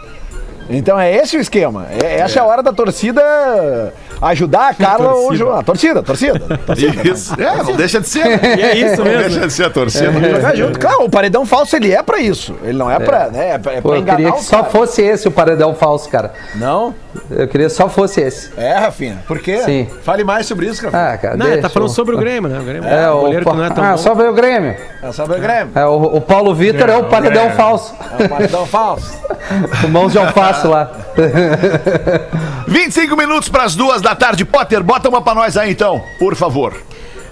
[0.70, 1.88] Então é esse o esquema.
[1.90, 2.42] É, essa é.
[2.42, 5.32] a hora da torcida ajudar a Carla ou.
[5.54, 6.42] A torcida, a torcida.
[6.50, 7.08] a torcida.
[7.10, 7.34] Isso.
[7.40, 8.26] É, não deixa de ser.
[8.58, 9.30] E é isso Não mesmo.
[9.30, 10.12] deixa de ser a torcida.
[10.12, 10.80] Jogar junto.
[10.80, 12.56] Claro, o paredão falso ele é pra isso.
[12.64, 13.52] Ele não é, pra, né?
[13.52, 16.10] É pra, é Pô, pra eu queria que o só fosse esse o paredão falso,
[16.10, 16.34] cara.
[16.56, 16.94] Não?
[17.30, 18.52] Eu queria que só fosse esse.
[18.58, 19.20] É, Rafinha.
[19.28, 19.60] Por quê?
[19.60, 19.88] Sim.
[20.04, 21.14] Fale mais sobre isso, Rafinha.
[21.14, 21.38] Ah, cara.
[21.38, 22.60] Não, ele tá falando eu- sobre o Grêmio, né?
[22.60, 23.98] O Grêmio É, o o goleiro que não é tão ah, bom.
[23.98, 24.76] só veio o Grêmio.
[25.02, 25.72] É sobre o Grêmio.
[25.76, 27.52] É, o, o Paulo Vitor é o paredão é.
[27.52, 27.94] falso.
[28.20, 29.14] É o paredão falso.
[29.90, 30.92] Mãos de alface lá.
[32.68, 34.46] 25 minutos para as duas da tarde.
[34.46, 36.74] Potter, bota uma pra nós aí então, por favor.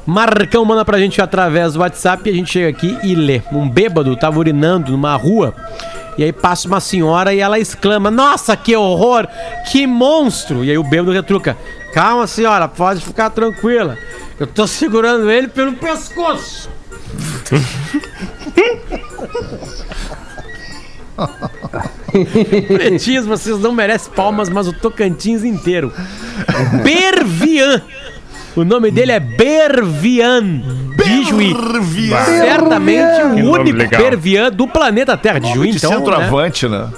[0.05, 3.41] Marcão manda pra gente através do WhatsApp e a gente chega aqui e lê.
[3.51, 5.53] Um bêbado tava urinando numa rua
[6.17, 9.27] e aí passa uma senhora e ela exclama: Nossa, que horror!
[9.71, 10.63] Que monstro!
[10.63, 11.55] E aí o bêbado retruca:
[11.93, 13.97] Calma, senhora, pode ficar tranquila.
[14.39, 16.69] Eu tô segurando ele pelo pescoço.
[22.67, 25.91] Pretinhos, vocês não merecem palmas, mas o Tocantins inteiro.
[26.83, 27.81] Bervian.
[28.55, 30.61] O nome dele é Bervian
[30.97, 31.55] de Juí.
[32.25, 33.89] Certamente Que o único.
[33.97, 35.39] Bervian do planeta Terra.
[35.39, 35.91] De Juí, De então.
[35.91, 35.97] Né?
[35.97, 36.89] centroavante, né?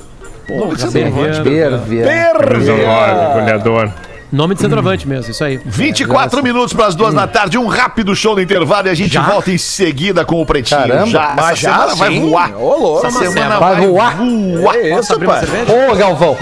[0.47, 2.06] Porra, Bervia.
[2.39, 3.91] Camisa 9, goleador.
[4.34, 5.62] Nome de centroavante mesmo, isso aí.
[5.63, 9.13] 24 minutos para as duas da tarde, um rápido show no intervalo e a gente
[9.13, 9.22] Já?
[9.22, 10.80] volta em seguida com o Pretinho.
[10.82, 12.58] Caramba, já, mas essa já, semana vai voar.
[12.58, 13.06] Ô, louco.
[13.06, 14.17] Essa semana Vai vai voar.
[14.17, 14.76] voar.
[14.76, 15.13] É isso?
[15.13, 16.36] Ô, Galvão.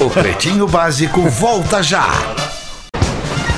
[0.00, 2.06] O Pretinho Básico volta já.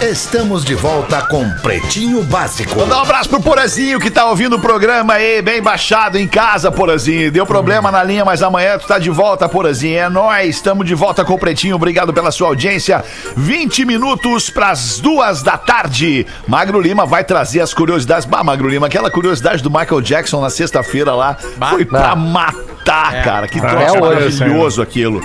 [0.02, 2.74] Estamos de volta com Pretinho Básico.
[2.74, 6.26] Vou dar um abraço pro Porazinho que tá ouvindo o programa aí, bem baixado em
[6.26, 7.30] casa, Porazinho.
[7.30, 9.98] Deu problema na linha, mas amanhã tu tá de volta, Porazinho.
[9.98, 11.76] É nóis, estamos de volta com o Pretinho.
[11.76, 13.04] Obrigado pela sua audiência.
[13.36, 16.26] 20 minutos pras duas da tarde.
[16.48, 18.24] Magro Lima vai trazer as curiosidades.
[18.24, 21.36] Bah, Magro Lima, aquela curiosidade do Michael Jackson na sexta-feira lá
[21.68, 23.46] foi pra matar, cara.
[23.46, 25.20] Que troço Até hoje, maravilhoso aquilo.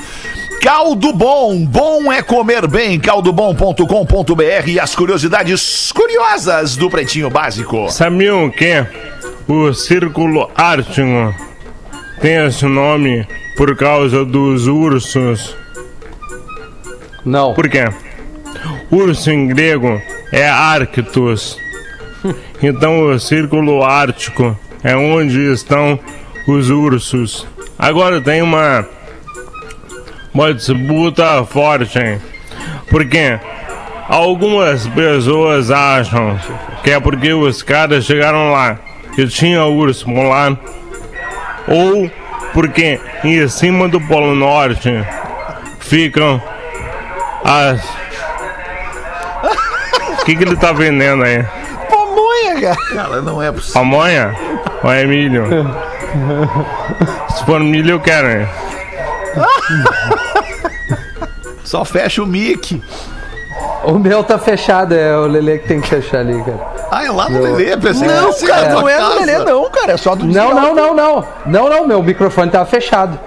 [0.65, 7.87] Caldo Bom, bom é comer bem, caldobom.com.br e as curiosidades curiosas do Pretinho Básico.
[7.91, 8.83] Sabiam que
[9.47, 11.35] o Círculo Ártico
[12.19, 15.55] tem esse nome por causa dos ursos?
[17.23, 17.53] Não.
[17.53, 17.85] Por quê?
[18.89, 20.01] Urso em grego
[20.31, 21.59] é Arctus.
[22.63, 25.99] Então o Círculo Ártico é onde estão
[26.47, 27.45] os ursos.
[27.77, 28.89] Agora tem uma,
[30.35, 32.21] uma disputa forte, hein?
[32.89, 33.39] porque
[34.09, 36.37] algumas pessoas acham
[36.83, 38.77] que é porque os caras chegaram lá
[39.17, 40.57] e tinha urso polar,
[41.69, 42.11] ou
[42.53, 44.91] porque em cima do Polo Norte
[45.79, 46.41] ficam
[47.43, 47.81] as.
[50.19, 51.45] O que, que ele tá vendendo aí?
[51.89, 52.75] Pamonha, cara.
[52.93, 53.73] Cara, não é possível.
[53.73, 54.35] Pamonha?
[54.83, 55.45] Ou é milho?
[57.29, 58.47] Se for milho, eu quero, hein?
[61.65, 62.81] Só fecha o mic.
[63.85, 66.59] O meu tá fechado, é o Lele que tem que fechar ali, cara.
[66.91, 69.19] Ah, é lá no Lelê, pensei Não, que cara, era não é do.
[69.19, 69.91] Lelê, não, cara.
[69.93, 71.27] É só do Não, não, não, não.
[71.45, 73.19] Não, não, meu microfone tava fechado.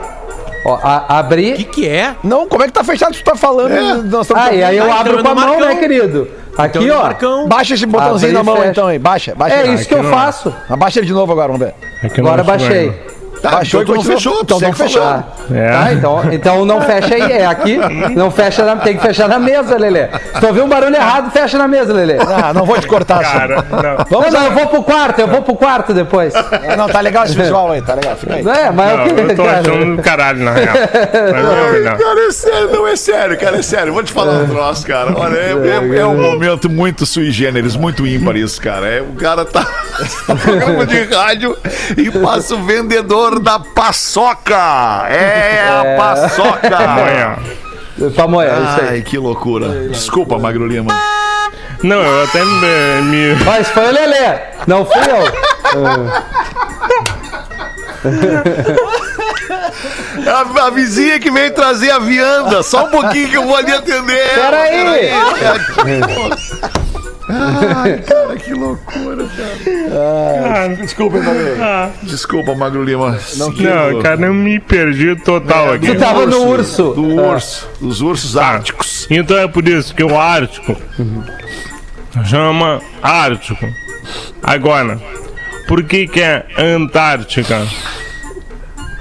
[0.65, 1.65] Ó, a- O que abri.
[1.65, 2.15] que é?
[2.25, 3.73] Não, como é que tá fechado tu tá falando?
[4.05, 5.69] Estamos Ah, e aí eu Ah, abro então com a é mão, Marcão.
[5.69, 6.29] né, querido?
[6.59, 7.03] Aqui, Então, ó.
[7.05, 7.49] Marcão.
[7.49, 8.71] Baixa esse botãozinho Abre na mão fecha.
[8.71, 8.99] então aí.
[8.99, 9.55] Baixa, baixa.
[9.55, 10.11] É isso que eu não.
[10.11, 10.53] faço.
[10.69, 11.75] Abaixa ele de novo agora, vamos ver.
[12.03, 12.93] É que eu Agora baixei.
[13.43, 15.03] Tá, Baixou então e tu não fechou, então não fechou.
[15.03, 15.25] falando.
[15.55, 15.71] É.
[15.71, 17.33] Tá, então, então não fecha aí.
[17.33, 17.79] É aqui.
[18.17, 20.09] Não fecha na, tem que fechar na mesa, Lelê.
[20.35, 22.17] Se tu ouvir um barulho errado, fecha na mesa, Lelê.
[22.19, 23.21] Ah, não vou te cortar.
[23.23, 23.65] Cara,
[24.11, 24.21] não.
[24.23, 26.35] Não, não, eu vou pro quarto, eu vou pro quarto depois.
[26.35, 28.17] É, não, tá legal esse visual aí, tá legal.
[28.17, 28.43] Fica aí.
[28.43, 29.59] Não é, mas Não, o que, eu tô cara?
[29.61, 30.75] achando do caralho, na real.
[30.77, 31.99] Mas não, não.
[31.99, 33.93] Cara, é sério, não é sério, cara, é sério.
[33.93, 35.13] Vou te falar um troço, cara.
[35.17, 35.53] Olha, é,
[35.97, 38.87] é- é um momento muito sui generis, muito ímpar isso, cara.
[38.87, 39.67] É, o cara tá
[40.29, 41.57] no programa de rádio
[41.97, 44.55] e passa o vendedor da paçoca.
[45.09, 46.77] É a paçoca.
[46.77, 47.37] Amanhã.
[48.15, 48.89] Pamonha, é isso aí.
[48.91, 49.89] Ai, que loucura.
[49.89, 50.93] Desculpa, Magro Lima.
[51.83, 53.35] Não, eu até me.
[53.45, 55.25] Mas foi o Lelê, não fui eu.
[60.27, 62.63] A, a vizinha que veio trazer a vianda.
[62.63, 64.21] Só um pouquinho que eu vou ali atender.
[64.37, 64.51] ela.
[64.51, 65.11] Peraí.
[67.39, 70.69] Ai, cara, que loucura, cara.
[70.81, 71.93] Desculpa, Magro.
[72.03, 73.19] Desculpa, Magro Lima.
[73.37, 75.87] Não, Não, cara, eu me perdi total aqui.
[75.89, 76.93] Tu tava no urso.
[76.95, 79.07] Do urso, dos ursos árticos.
[79.11, 80.77] Então é por isso que o Ártico
[82.25, 83.67] chama Ártico.
[84.43, 84.99] Agora,
[85.67, 87.67] por que que é Antártica?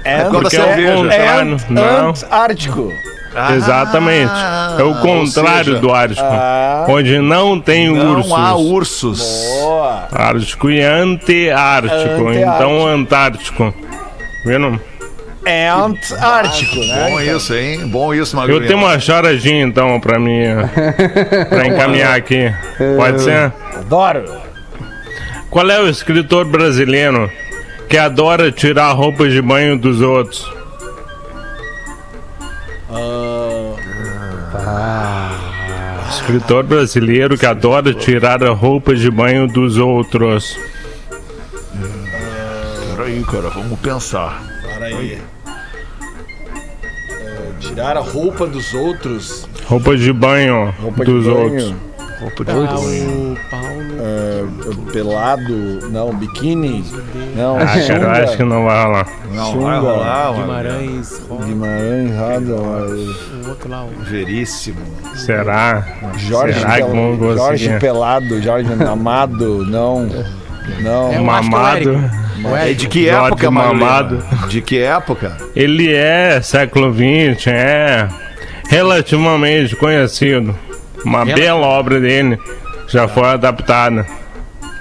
[0.04, 0.94] É, Quando Porque você é o veja.
[0.94, 1.56] contrário.
[1.68, 2.14] Não,
[3.30, 3.56] Antártico.
[3.56, 4.32] exatamente.
[4.78, 6.22] É o contrário seja, do Ártico.
[6.24, 6.86] ah.
[6.88, 8.30] Onde não tem ursos.
[8.30, 9.20] Não há ursos.
[9.60, 10.08] Boa.
[10.12, 10.82] Ártico e.
[10.82, 12.32] Anteártico.
[12.32, 13.74] Então, Antártico.
[14.44, 14.80] Viram?
[15.44, 17.08] É Antártico, né?
[17.10, 17.86] Bom isso, hein?
[17.88, 18.66] Bom isso, Eu Magrinho.
[18.66, 20.42] tenho uma charadinha então pra mim.
[21.48, 22.52] pra encaminhar aqui.
[22.96, 23.52] Pode ser?
[23.76, 24.24] Adoro.
[25.50, 27.30] Qual é o escritor brasileiro
[27.88, 30.46] que adora tirar roupas de banho dos outros?
[36.10, 40.58] Escritor brasileiro que adora tirar a roupa de banho dos outros.
[42.96, 44.42] Peraí, cara, vamos pensar.
[44.62, 45.18] Para aí.
[47.60, 49.46] Tirar a roupa dos outros.
[49.66, 51.36] Roupa de banho Roupa de dos banho.
[51.42, 51.74] outros.
[52.20, 52.54] Roupa de O
[53.50, 53.76] Paulo.
[54.00, 55.90] é, pelado.
[55.90, 56.84] Não, biquíni.
[57.36, 59.06] Não, Ah, cara, eu acho que não vai rolar.
[59.32, 59.64] Não, Sunga.
[59.64, 60.32] vai rolar.
[60.34, 64.80] Guimarães, Rosa, Guimarães, Rada, o outro lá, o Veríssimo.
[65.14, 65.86] Será?
[66.16, 66.82] Jorge, Será que
[67.18, 67.36] conseguir?
[67.36, 70.08] Jorge Pelado, Jorge Amado, não.
[70.80, 71.12] Não.
[71.12, 72.10] É, acho Mamado.
[72.56, 73.50] É de que Jorge época?
[73.50, 74.22] Mamado.
[74.48, 75.36] De que época?
[75.56, 78.08] Ele é século XX, é
[78.68, 80.54] relativamente conhecido.
[81.04, 82.38] Uma Rela- bela obra dele
[82.88, 84.06] já foi adaptada.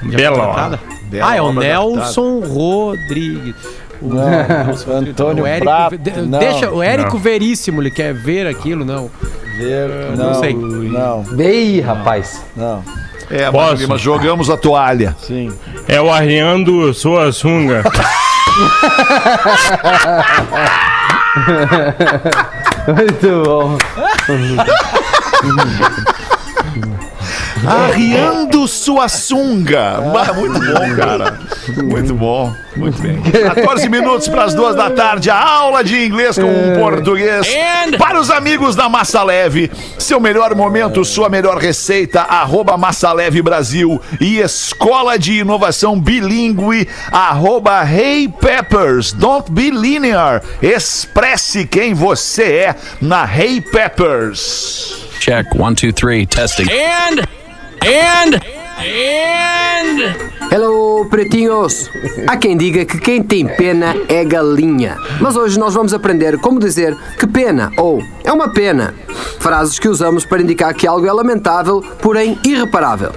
[0.04, 0.76] bela Tratada?
[0.76, 0.98] obra.
[1.10, 3.56] Bela Ah, é o Nelson Rodrigues.
[4.02, 4.26] O, Não,
[4.66, 6.38] Nelson Antônio o Érico, Prato, de- não.
[6.40, 7.20] Deixa o Érico Não.
[7.20, 9.10] Veríssimo, ele quer ver aquilo, não.
[9.58, 10.54] Ver, não sei.
[10.54, 12.44] Não, Ei, rapaz.
[12.56, 12.84] não.
[13.30, 13.88] É, Posso?
[13.90, 15.16] Mas jogamos a toalha.
[15.20, 15.52] Sim.
[15.88, 17.84] É o Arriando Sua Sunga.
[22.88, 23.78] Muito bom.
[27.66, 30.00] Arriando sua sunga.
[30.14, 31.40] Bah, Muito bom, cara.
[31.84, 32.54] Muito bom.
[32.76, 33.20] Muito bem.
[33.32, 35.30] 14 minutos para as duas da tarde.
[35.30, 37.48] A aula de inglês com português.
[37.98, 39.72] Para os amigos da Massa Leve.
[39.98, 42.22] Seu melhor momento, sua melhor receita.
[42.22, 44.00] Arroba Massa Leve Brasil.
[44.22, 46.88] E Escola de Inovação Bilingue.
[47.12, 49.12] Arroba Hey Peppers.
[49.12, 50.42] Don't be linear.
[50.62, 55.07] Expresse quem você é na Hey Peppers.
[55.20, 55.54] Check.
[55.56, 56.26] One, two, three.
[56.26, 56.68] Testing.
[56.72, 57.28] And,
[57.84, 58.42] and,
[58.80, 60.38] and.
[60.50, 61.90] Hello, pretinhos!
[62.26, 64.96] Há quem diga que quem tem pena é galinha.
[65.20, 68.94] Mas hoje nós vamos aprender como dizer que pena ou é uma pena.
[69.40, 73.12] Frases que usamos para indicar que algo é lamentável, porém irreparável.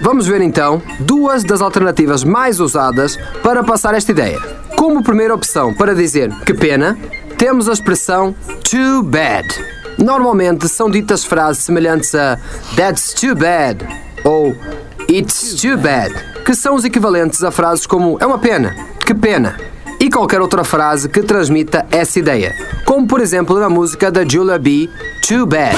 [0.00, 4.38] Vamos ver então duas das alternativas mais usadas para passar esta ideia.
[4.76, 6.96] Como primeira opção para dizer que pena,
[7.36, 9.75] temos a expressão too bad.
[9.98, 12.38] Normalmente são ditas frases semelhantes a
[12.76, 13.86] That's too bad
[14.24, 14.54] ou
[15.08, 16.12] It's too bad,
[16.44, 18.74] que são os equivalentes a frases como é uma pena,
[19.04, 19.56] que pena,
[20.00, 24.58] e qualquer outra frase que transmita essa ideia, como por exemplo na música da Julia
[24.58, 24.90] B,
[25.26, 25.76] Too Bad.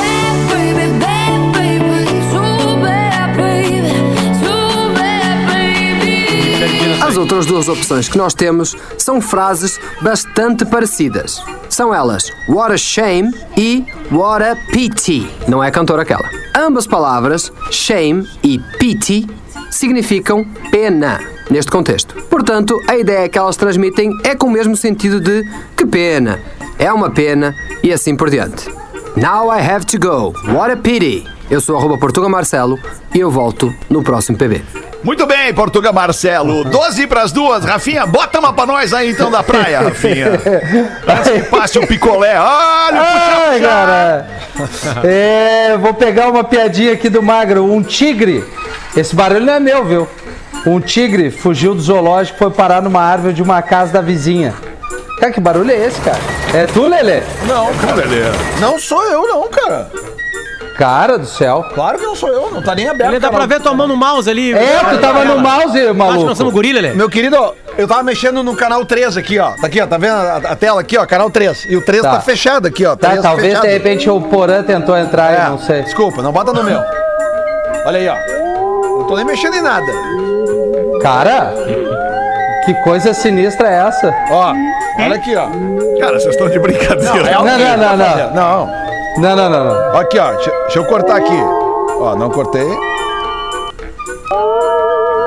[7.19, 11.43] Outras duas opções que nós temos são frases bastante parecidas.
[11.69, 15.29] São elas What a Shame e What a Pity.
[15.47, 16.29] Não é cantora aquela.
[16.55, 19.29] Ambas palavras, shame e pity,
[19.71, 22.15] significam pena neste contexto.
[22.25, 25.45] Portanto, a ideia que elas transmitem é com o mesmo sentido de
[25.77, 26.41] que pena,
[26.79, 28.69] é uma pena e assim por diante.
[29.17, 30.33] Now I have to go.
[30.53, 31.38] What a pity.
[31.51, 32.79] Eu sou arroba Portuga Marcelo
[33.15, 34.63] e eu volto no próximo PB.
[35.03, 36.63] Muito bem, Portuga Marcelo.
[36.65, 37.65] 12 para as duas.
[37.65, 40.33] Rafinha, bota uma pra nós aí então da praia, Rafinha.
[41.09, 42.39] Antes que passe o picolé.
[42.39, 43.05] Olha o
[43.51, 44.27] Ai, cara.
[45.05, 47.65] É, vou pegar uma piadinha aqui do Magro.
[47.65, 48.45] Um tigre.
[48.95, 50.09] Esse barulho não é meu, viu?
[50.67, 54.53] Um tigre fugiu do zoológico e foi parar numa árvore de uma casa da vizinha.
[55.19, 56.19] Cara, que barulho é esse, cara?
[56.53, 57.23] É tu, Lelê?
[57.47, 58.05] Não, cara.
[58.61, 59.91] Não sou eu, não, cara.
[60.79, 61.65] Cara do céu.
[61.75, 63.11] Claro que não sou eu, não tá nem aberto.
[63.11, 64.53] Ele dá pra ver tua mão no mouse ali.
[64.55, 66.25] É, tu tava no mouse, Acho que maluco.
[66.27, 66.95] nós somos gorila, Lelê.
[66.95, 67.37] Meu querido,
[67.77, 69.51] eu tava mexendo no canal 3 aqui, ó.
[69.61, 69.87] Tá aqui, ó.
[69.89, 71.05] Tá vendo a, a tela aqui, ó?
[71.05, 71.65] Canal 3.
[71.69, 72.21] E o 3 tá, Tá.
[72.21, 72.95] fechado aqui, ó.
[72.95, 73.67] Tá, 3 talvez fechado.
[73.67, 75.83] de repente o Porã tentou entrar, É, eu não sei.
[75.83, 76.81] Desculpa, não bota no meu.
[77.85, 78.99] Olha aí, ó.
[79.01, 79.87] Não tô nem mexendo em nada.
[81.03, 81.53] Cara,
[82.65, 84.15] que coisa sinistra é essa?
[84.31, 84.53] Ó,
[85.03, 85.49] olha aqui, ó.
[86.01, 87.29] Cara, vocês estão de brincadeira.
[87.29, 88.07] É Não, alguém não, não, não.
[88.07, 88.35] fazendo.
[88.35, 88.88] Não.
[89.19, 89.99] Não, não, não, não.
[89.99, 90.31] Aqui, ó.
[90.33, 91.41] Deixa, deixa eu cortar aqui.
[92.01, 92.69] Ó, não cortei.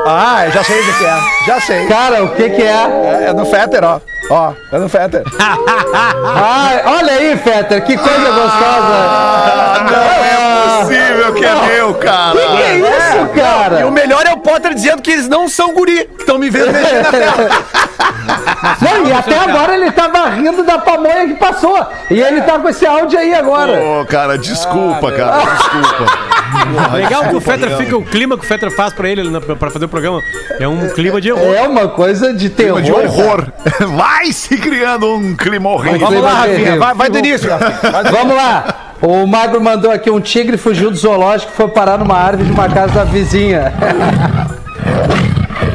[0.08, 1.20] Ah, eu já sei o que é.
[1.46, 1.88] Já sei.
[1.88, 2.68] Cara, o que que é?
[2.68, 4.00] É, é no Fetter, ó.
[4.30, 5.24] Ó, é no Fetter.
[5.38, 9.84] Ai, olha aí, Fetter, que coisa gostosa.
[9.92, 10.51] Não é
[10.82, 12.32] possível que é meu, cara.
[12.32, 13.82] Que que é isso, cara?
[13.82, 16.10] E o melhor é o Potter dizendo que eles não são guri.
[16.20, 17.50] Estão me vendo mexer na tela.
[18.82, 21.86] Não, e até agora ele tava rindo da pamonha que passou.
[22.10, 23.80] E ele tá com esse áudio aí agora.
[23.84, 26.32] Ô, cara, desculpa, cara, desculpa.
[26.74, 27.86] Porra, Legal que o Fetter Leandro.
[27.86, 30.22] fica, o clima que o Fetter faz pra ele pra fazer o programa.
[30.60, 31.56] É um clima de horror.
[31.56, 32.82] É uma coisa de terror.
[32.82, 33.48] Clima de horror.
[33.96, 36.00] Vai se criando um clima horrível.
[36.00, 36.78] Vamos lá, Rafinha.
[36.78, 38.12] Vai, vai do início, Rafinha.
[38.12, 38.91] Vamos lá.
[39.02, 42.52] O Magro mandou aqui um tigre fugiu do zoológico e foi parar numa árvore de
[42.54, 43.74] uma casa da vizinha.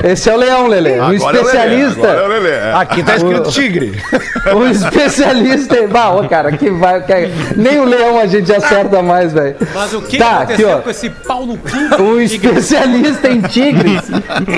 [0.04, 1.00] Esse é o leão, Lele.
[1.00, 2.00] Um Agora é o Lelê, especialista.
[2.12, 2.50] agora é o Lelê.
[2.50, 2.72] é.
[2.74, 4.02] Aqui tá escrito tigre.
[4.54, 5.88] Um especialista em.
[5.88, 7.02] Bah, ô, cara, que vai.
[7.02, 9.56] que- Nem o leão a gente acerta mais, velho.
[9.74, 10.80] Mas o que, Tá, que aqui, aconteceu ó.
[10.82, 11.68] com esse pau no cu?
[12.02, 14.02] Um especialista em tigres.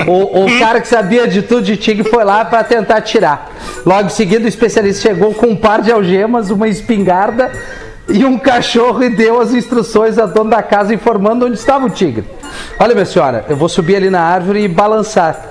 [0.07, 3.49] O, o cara que sabia de tudo de tigre foi lá para tentar tirar.
[3.83, 7.51] Logo em seguida, o especialista chegou com um par de algemas, uma espingarda
[8.09, 11.89] e um cachorro e deu as instruções à dona da casa informando onde estava o
[11.89, 12.25] tigre.
[12.79, 15.49] Olha, minha senhora, eu vou subir ali na árvore e balançar.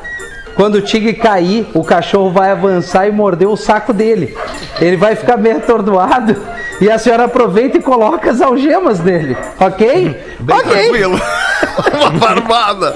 [0.55, 4.37] Quando o tigre cair, o cachorro vai avançar e morder o saco dele.
[4.81, 6.35] Ele vai ficar meio atordoado
[6.81, 9.37] e a senhora aproveita e coloca as algemas nele.
[9.61, 10.21] Ok?
[10.41, 10.71] Bem ok.
[10.73, 11.21] tranquilo.
[11.95, 12.93] Uma barbada.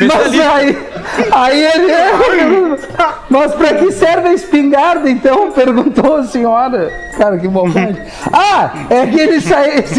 [0.00, 0.91] Mas aí,
[1.32, 1.92] aí ele.
[3.30, 5.50] Mas pra que serve a espingarda, então?
[5.52, 6.90] Perguntou a senhora.
[7.18, 7.96] Cara, que bobagem.
[8.32, 9.82] Ah, é que ele saiu.
[9.86, 9.94] Se,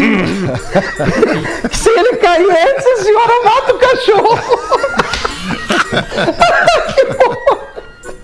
[1.72, 4.38] se ele cair antes, a senhora mata o cachorro.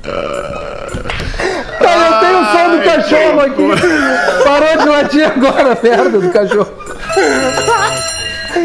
[1.79, 4.43] Cara, eu tenho o som do cachorro aqui.
[4.45, 6.73] Parou de latir agora, merda do cachorro.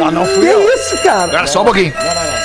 [0.03, 0.61] Ah, não Que fui eu.
[0.75, 1.31] isso, cara?
[1.31, 1.93] Cara, só um pouquinho.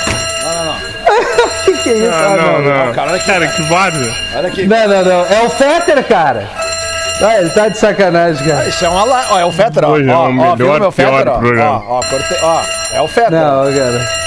[1.81, 2.09] que é isso?
[2.11, 2.93] Ah, Ah, não, não.
[2.93, 3.25] cara, olha aqui.
[3.25, 4.13] Cara, que várzea.
[4.35, 4.67] Olha aqui.
[4.67, 5.25] Não, não, não.
[5.25, 6.47] É o Fetter, cara.
[7.23, 8.67] Ah, ele tá de sacanagem, cara.
[8.67, 9.27] Isso é um alarme.
[9.31, 9.89] Ó, é o Fetter, ó.
[9.91, 11.37] Hoje é ó, o ó, melhor, viu meu pior Fetter, ó.
[11.39, 11.83] programa.
[11.87, 12.61] Ó, ó, cortei, ó.
[12.93, 13.31] É o Fetter.
[13.31, 14.21] Não, cara.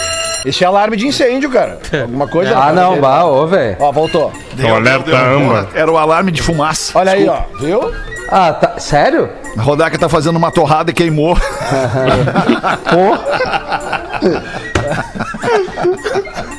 [0.45, 1.79] Esse é alarme de incêndio, cara.
[2.03, 2.57] Alguma coisa.
[2.57, 3.77] Ah, não, vá, ô, velho.
[3.81, 4.31] Ó, voltou.
[4.53, 5.69] Deu, alerta deu.
[5.75, 6.97] Era o alarme de fumaça.
[6.99, 7.39] Olha aí, ó.
[7.59, 7.93] Viu?
[8.31, 8.79] Ah, tá.
[8.79, 9.29] Sério?
[9.57, 11.35] A Rodaca tá fazendo uma torrada e queimou.
[12.91, 13.19] Pô.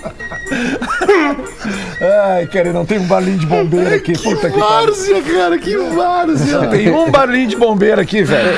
[2.29, 4.13] Ai, cara, não tem um barulhinho de bombeiro aqui.
[4.13, 4.87] Puta que pariu.
[4.87, 6.67] Várzea, cara, que várzea.
[6.67, 8.53] Tem um barulhinho de bombeiro aqui, velho.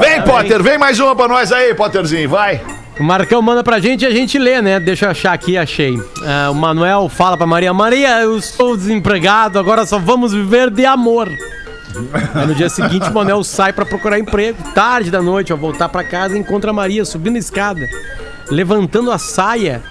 [0.00, 2.60] Vem, Potter, vem mais uma pra nós aí, Potterzinho, vai.
[2.98, 4.80] O Marcão manda pra gente e a gente lê, né?
[4.80, 6.00] Deixa eu achar aqui, achei.
[6.24, 10.86] Ah, o Manuel fala pra Maria: Maria, eu estou desempregado, agora só vamos viver de
[10.86, 11.28] amor.
[12.34, 14.56] Aí no dia seguinte, o Manuel sai pra procurar emprego.
[14.74, 17.86] Tarde da noite, ao voltar pra casa, encontra a Maria subindo a escada,
[18.50, 19.82] levantando a saia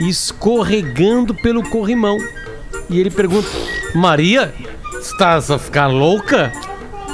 [0.00, 2.18] escorregando pelo corrimão.
[2.88, 3.48] E ele pergunta:
[3.94, 4.54] Maria,
[5.00, 6.52] estás a ficar louca?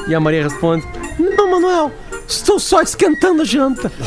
[0.09, 0.87] E a Maria responde:
[1.18, 1.93] Não, Manuel,
[2.26, 3.91] estou só esquentando a janta.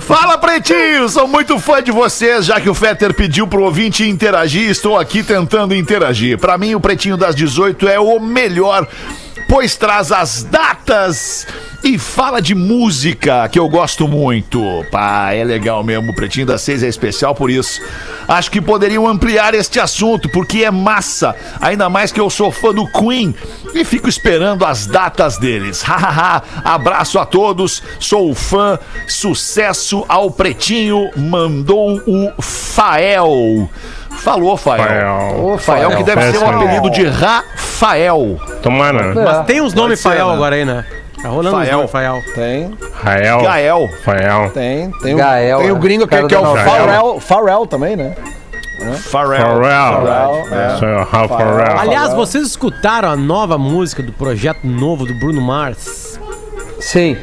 [0.00, 1.08] Fala, pretinho!
[1.08, 5.22] Sou muito fã de vocês, já que o Fetter pediu pro ouvinte interagir, estou aqui
[5.22, 6.38] tentando interagir.
[6.38, 8.86] Pra mim, o Pretinho das 18 é o melhor,
[9.48, 11.46] pois traz as datas
[11.82, 14.84] e fala de música, que eu gosto muito.
[14.90, 17.80] Pá, é legal mesmo, o Pretinho das 6 é especial por isso.
[18.26, 22.74] Acho que poderiam ampliar este assunto, porque é massa, ainda mais que eu sou fã
[22.74, 23.34] do Queen
[23.74, 25.80] e fico esperando as datas deles.
[25.82, 33.70] Hahaha, abraço a todos, sou fã, sucesso ao Pretinho, mandou o Fael.
[34.18, 34.84] Falou, Fael.
[34.84, 35.44] Fael.
[35.44, 38.36] Ô, Fael, que deve ser um apelido de Rafael.
[38.62, 39.14] Tomara.
[39.40, 39.42] É.
[39.44, 40.34] Tem uns nomes ser, Fael né?
[40.34, 40.84] agora aí, né?
[41.22, 41.76] Tá rolando Fael.
[41.76, 42.22] nomes Fael.
[42.34, 43.42] Tem, Rael.
[43.42, 43.88] Gael.
[44.04, 44.50] Fael.
[44.50, 44.90] tem.
[45.02, 45.78] Tem, Gael, o, tem o é.
[45.78, 46.70] gringo que, Cara que é da o novela.
[46.70, 48.14] Pharrell, Pharrell também, né?
[48.96, 49.40] Farrell.
[49.40, 50.08] Farrell.
[50.52, 51.02] É.
[51.10, 51.78] Ralph Farrell.
[51.78, 56.20] Aliás, vocês escutaram a nova música do projeto novo do Bruno Mars?
[56.80, 57.16] Sim.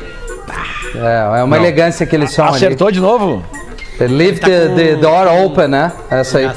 [0.95, 2.49] É, é uma elegância que eles ali.
[2.49, 3.43] Acertou de novo?
[3.99, 5.91] Leave the, the door open, né?
[6.09, 6.51] Essa aí.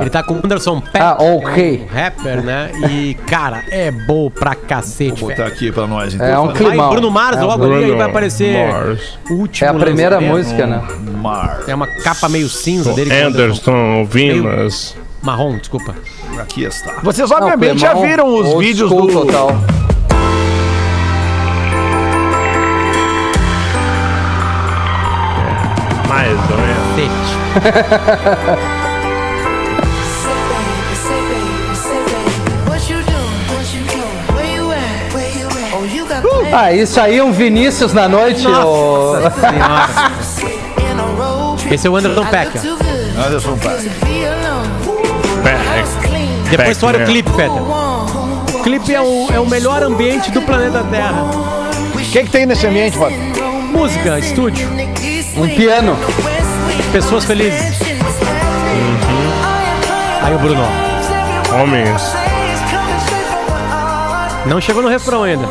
[0.00, 1.86] Ele tá com o Anderson Peck, Ah, ok.
[1.90, 2.70] um rapper, né?
[2.90, 5.54] E, cara, é bom pra cacete, Vou botar velho.
[5.54, 6.26] aqui pra nós, então.
[6.26, 6.90] É um climão.
[6.90, 9.18] Bruno Mars, É, logo ali vai aparecer Mars.
[9.30, 10.82] o último É a primeira música, né?
[11.20, 11.60] Mar.
[11.66, 13.12] É uma capa meio cinza dele.
[13.12, 14.96] Anderson Vinas.
[15.22, 15.94] Marrom, desculpa.
[16.38, 16.98] Aqui está.
[17.02, 19.06] Vocês Não, obviamente já viram os vídeos do...
[19.06, 19.54] Total.
[26.08, 26.82] Mais ou menos.
[36.52, 39.14] Ah, isso aí é um Vinícius na noite, ô.
[41.70, 42.58] Esse é o Anderson Peck.
[43.16, 43.90] Anderson Paak.
[46.50, 47.06] Depois tu olha o né?
[47.06, 47.50] clipe, Peter.
[47.52, 51.24] O clipe é o, é o melhor ambiente do planeta Terra.
[51.94, 53.14] O que, que tem nesse ambiente, Bob?
[53.72, 54.68] Música, estúdio,
[55.36, 55.96] Um piano.
[56.92, 57.80] pessoas felizes.
[60.22, 60.62] Aí o Bruno.
[61.54, 62.02] Homens.
[64.44, 65.48] Não chegou no refrão ainda.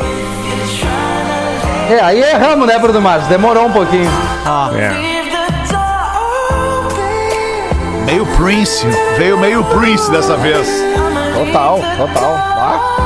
[1.90, 3.26] É, aí erramos, né, Bruno Mars?
[3.26, 4.10] Demorou um pouquinho.
[4.78, 5.12] É.
[8.06, 8.86] Meio Prince.
[9.18, 10.66] Veio meio Prince dessa vez.
[11.34, 12.34] Total, total.
[12.34, 12.98] Ah,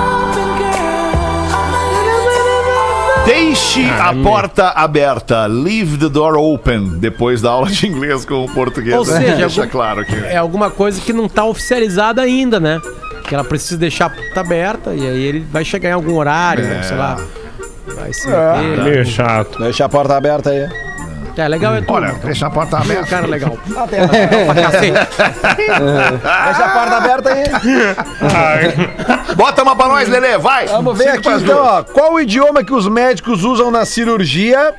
[3.24, 5.47] Deixe Ah, a porta aberta.
[5.47, 6.99] Leave the door open.
[6.99, 8.97] Depois da aula de inglês com o português.
[8.97, 10.14] Ou seja, Deixa algum- claro aqui.
[10.27, 12.81] É alguma coisa que não tá oficializada ainda, né?
[13.24, 16.64] Que ela precisa deixar a porta aberta e aí ele vai chegar em algum horário,
[16.64, 16.83] É.
[16.85, 17.16] sei lá.
[17.97, 18.57] Vai se É.
[18.59, 18.84] meter.
[18.84, 19.59] Meio chato.
[19.59, 20.68] deixa a porta aberta aí.
[21.38, 21.92] É, legal é tudo.
[21.92, 23.07] Olha, deixa a porta é um aberta.
[23.11, 23.59] cara legal.
[23.90, 24.97] Deixa Pra cacete.
[26.62, 27.44] a porta aberta aí.
[29.36, 30.38] Bota uma pra nós, Lelê.
[30.38, 30.66] Vai.
[30.66, 31.82] Vamos ver Cinco aqui então, ó.
[31.82, 34.72] Qual o idioma que os médicos usam na cirurgia?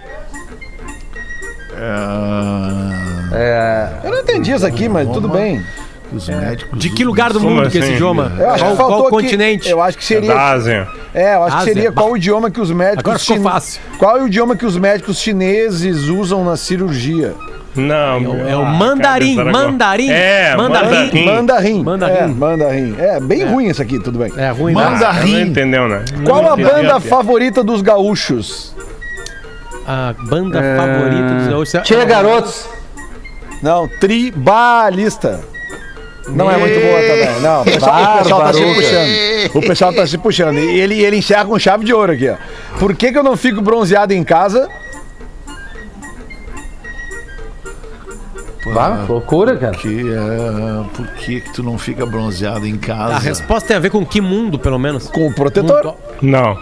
[3.34, 5.64] É, Eu não entendi isso aqui, mas tudo bem.
[6.12, 6.80] Os médicos.
[6.80, 7.94] De que lugar do mundo que é esse assim?
[7.96, 8.32] idioma?
[8.40, 9.70] Eu acho Qual, que qual continente?
[9.70, 10.36] Eu acho que Da seria.
[10.40, 10.88] Ásia.
[11.20, 11.74] É, eu acho que Ásia.
[11.74, 13.00] seria qual o idioma que os médicos.
[13.00, 13.82] Agora ficou chine- fácil.
[13.98, 17.34] Qual é o idioma que os médicos chineses usam na cirurgia?
[17.76, 21.26] Não, É o mandarim, cara, mandarim, É, mandarim.
[21.26, 21.26] mandarim.
[21.26, 21.84] Mandarim.
[21.84, 22.16] Mandarim.
[22.16, 22.96] É, mandarim.
[22.98, 24.32] É, bem ruim isso aqui, tudo bem.
[24.36, 24.82] É ruim, né?
[24.84, 26.04] Ah, não entendeu, né?
[26.26, 28.76] Qual Não a banda favorita dos gaúchos?
[29.88, 31.76] A banda favorita dos gaúchos.
[31.76, 32.66] é- Tia Garotos.
[33.62, 35.40] Não, tribalista.
[36.30, 37.40] Não é muito boa também.
[37.42, 39.56] Não, o pessoal, o pessoal tá se puxando.
[39.56, 40.58] O pessoal tá se puxando.
[40.60, 42.36] E ele, ele encerra com chave de ouro aqui, ó.
[42.80, 44.68] Por que, que eu não fico bronzeado em casa?
[48.74, 49.78] Vá, loucura, cara.
[49.78, 53.16] Que, é, por que, que tu não fica bronzeado em casa?
[53.16, 55.08] A resposta tem a ver com que mundo, pelo menos?
[55.10, 55.86] Com o protetor.
[55.86, 56.58] Mundo- Não.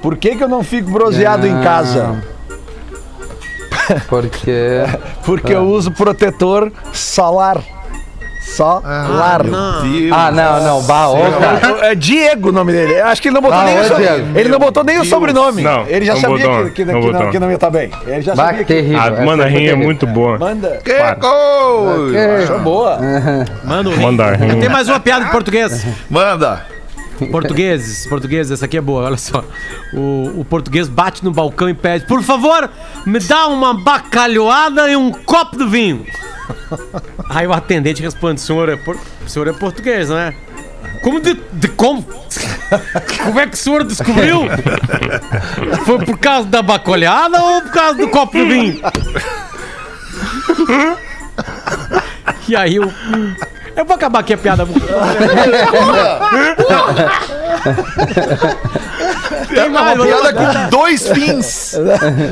[0.00, 2.22] Por que, que eu não fico bronzeado em casa?
[4.08, 4.84] Porque.
[5.24, 7.60] Porque eu uso protetor solar.
[8.46, 9.42] Solar.
[9.44, 10.12] Meu Deus.
[10.12, 10.82] Ah, não, não.
[10.82, 11.86] Bah, ô, cara.
[11.90, 13.00] É Diego o nome dele.
[13.00, 14.38] Acho que ele não botou Ah, nem, o, so- Diego.
[14.38, 15.08] ele não botou nem o Deus.
[15.10, 15.62] sobrenome.
[15.62, 17.30] Não, ele já não sabia botou, que, que, não que não, botou.
[17.32, 17.90] que não ia estar bem.
[18.06, 19.00] Ele já Bah, sabia que terrível.
[19.00, 20.38] A Essa mandarim foi é muito boa.
[20.38, 20.80] Manda.
[20.84, 22.42] Que coisa.
[22.44, 22.98] Achou boa.
[23.64, 24.60] Mano, Mandarim.
[24.60, 25.84] tem mais uma piada em português.
[26.08, 26.64] Manda.
[27.30, 29.42] Portugueses, portugueses, essa aqui é boa, olha só.
[29.94, 32.68] O, o português bate no balcão e pede: Por favor,
[33.06, 36.04] me dá uma bacalhoada e um copo de vinho.
[37.30, 40.34] Aí o atendente responde: Senhor é, por- senhor é português, não é?
[41.02, 42.04] Como de, de como?
[43.24, 44.40] Como é que o senhor descobriu?
[45.84, 48.80] Foi por causa da bacalhada ou por causa do copo de vinho?
[52.48, 52.92] E aí o.
[53.76, 54.66] Eu vou acabar aqui a piada.
[59.48, 61.74] Tem mais, Uma vou- piada com dois fins.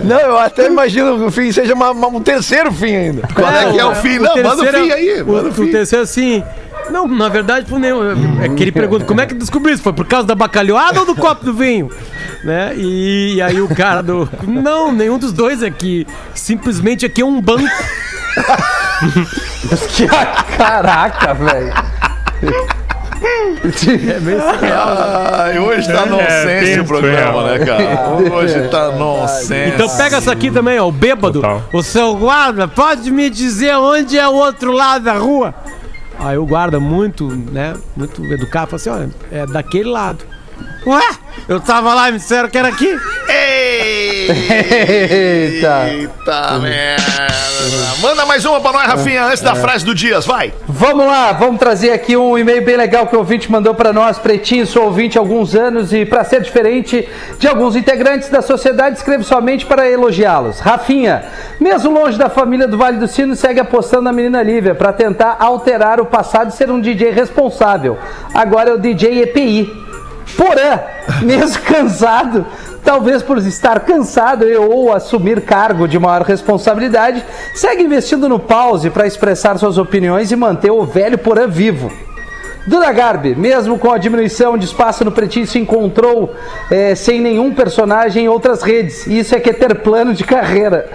[0.05, 3.29] Não, eu até imagino que o fim seja uma- uma- um terceiro fim ainda.
[3.35, 4.19] Qual é que é o fim?
[4.19, 5.23] Não, manda o terceiro fim é- aí.
[5.23, 5.71] O, Manda o o fim.
[5.71, 6.43] terceiro assim.
[6.91, 8.43] Não, na verdade, por nenhum.
[8.43, 9.83] É que ele pergunta como é que descobriu isso?
[9.83, 11.91] Foi por causa da bacalhoada ou do copo do vinho?
[12.43, 12.75] Né?
[12.77, 14.29] E, aí o cara do.
[14.43, 17.65] Não, nenhum dos dois é que simplesmente aqui é um banco.
[20.59, 21.73] Caraca, velho.
[23.65, 24.89] É surreal.
[25.33, 28.11] Ai, hoje tá É, nonsense tem o programa, né, cara?
[28.35, 29.75] Hoje tá nonsense.
[29.75, 30.89] Então pega essa aqui também, ó.
[30.89, 31.41] O bêbado.
[31.41, 31.63] Total.
[31.73, 35.55] O seu guarda, pode me dizer onde é o outro lado da rua?
[36.19, 37.75] Aí o guarda, muito, né?
[37.97, 40.25] Muito educado, fala assim: olha, é daquele lado.
[40.87, 41.03] Ué?
[41.49, 42.99] Eu tava lá e me disseram que era aqui.
[43.29, 44.35] Eita.
[45.89, 47.27] Eita merda.
[48.03, 50.53] Manda mais uma pra nós, Rafinha, antes da frase do Dias, vai.
[50.69, 54.19] Vamos lá, vamos trazer aqui um e-mail bem legal que o ouvinte mandou para nós,
[54.19, 57.09] Pretinho, sou ouvinte há alguns anos e para ser diferente
[57.39, 60.61] de alguns integrantes da sociedade, escrevo somente para elogiá-los.
[60.61, 61.25] Rafinha,
[61.59, 65.37] mesmo longe da família do Vale do Sino, segue apostando na menina Lívia para tentar
[65.41, 67.99] alterar o passado e ser um DJ responsável.
[68.35, 69.84] Agora é o DJ EPI.
[70.37, 70.81] Porã,
[71.23, 72.47] mesmo cansado,
[72.85, 78.91] talvez por estar cansado e ou assumir cargo de maior responsabilidade, segue investindo no pause
[78.91, 81.91] para expressar suas opiniões e manter o velho Porã vivo.
[82.67, 86.35] Duda Garbi, mesmo com a diminuição de espaço no Pretinho, se encontrou
[86.71, 89.07] eh, sem nenhum personagem em outras redes.
[89.07, 90.89] Isso é que é ter plano de carreira.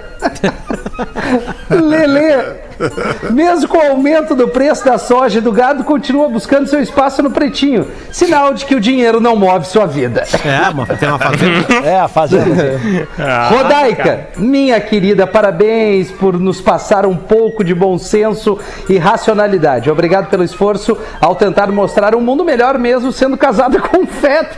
[1.70, 2.60] Lele,
[3.32, 7.22] Mesmo com o aumento do preço da soja e do gado, continua buscando seu espaço
[7.22, 7.88] no pretinho.
[8.12, 10.24] Sinal de que o dinheiro não move sua vida.
[10.46, 11.50] É, mas tem uma fazenda.
[11.90, 12.80] É, a fazenda.
[13.50, 19.90] Rodaica, minha querida, parabéns por nos passar um pouco de bom senso e racionalidade.
[19.90, 24.58] Obrigado pelo esforço ao tentar mostrar um mundo melhor mesmo sendo casada com um feto.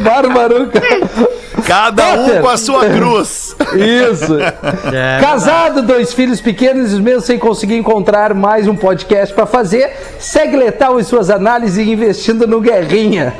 [0.00, 0.80] Barbaruca.
[1.66, 3.56] Cada um com a sua cruz.
[3.74, 4.38] Isso.
[4.92, 9.90] É, Casado, dois filhos pequenos, e mesmo sem conseguir encontrar mais um podcast pra fazer,
[10.18, 13.34] segue letal em suas análises e investindo no Guerrinha.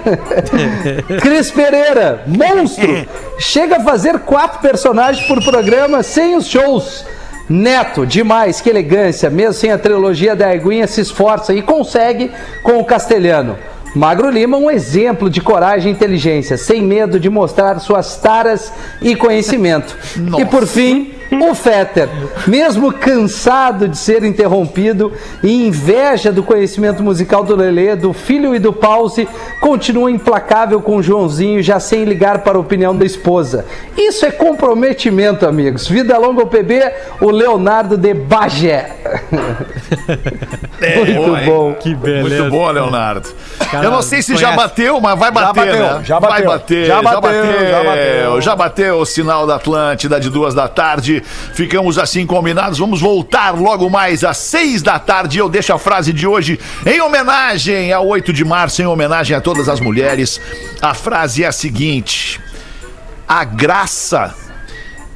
[1.21, 3.07] Cris Pereira, monstro,
[3.39, 7.05] chega a fazer quatro personagens por programa sem os shows.
[7.49, 12.31] Neto, demais, que elegância, mesmo sem a trilogia da Eguinha, se esforça e consegue
[12.63, 13.57] com o Castelhano.
[13.99, 18.73] Magro Lima, um exemplo de coragem e inteligência, sem medo de mostrar suas taras
[19.03, 19.97] e conhecimento.
[20.39, 22.09] E por fim, o Fetter,
[22.47, 25.13] mesmo cansado de ser interrompido
[25.43, 29.29] e inveja do conhecimento musical do Lelê, do filho e do Pause,
[29.61, 33.65] continua implacável com o Joãozinho, já sem ligar para a opinião da esposa.
[33.97, 35.87] Isso é comprometimento, amigos.
[35.89, 38.97] Vida longa ao PB, o Leonardo de Bagé.
[40.97, 41.47] Muito boa, hein?
[41.47, 41.75] bom.
[41.75, 42.43] Que beleza.
[42.43, 43.29] Muito bom, Leonardo.
[43.71, 44.57] Cara, eu não sei se já conhece.
[44.69, 46.01] bateu, mas vai bater, bateu, né?
[46.05, 46.47] já Vai bateu.
[46.49, 48.41] bater, Já bateu, já bateu.
[48.41, 51.23] Já bateu o sinal da Atlântida de duas da tarde.
[51.53, 52.79] Ficamos assim combinados.
[52.79, 55.39] Vamos voltar logo mais às seis da tarde.
[55.39, 59.41] Eu deixo a frase de hoje em homenagem ao 8 de março, em homenagem a
[59.41, 60.41] todas as mulheres.
[60.81, 62.41] A frase é a seguinte:
[63.27, 64.35] A graça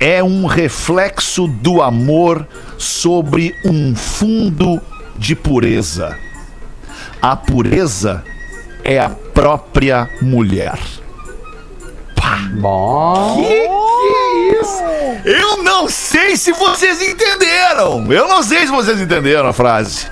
[0.00, 2.46] é um reflexo do amor
[2.76, 4.80] sobre um fundo
[5.16, 6.18] de pureza.
[7.20, 8.24] A pureza
[8.82, 10.78] é a própria mulher.
[12.60, 13.36] Bom.
[13.36, 13.81] Que
[14.62, 14.82] isso?
[15.24, 18.04] Eu não sei se vocês entenderam.
[18.10, 20.06] Eu não sei se vocês entenderam a frase.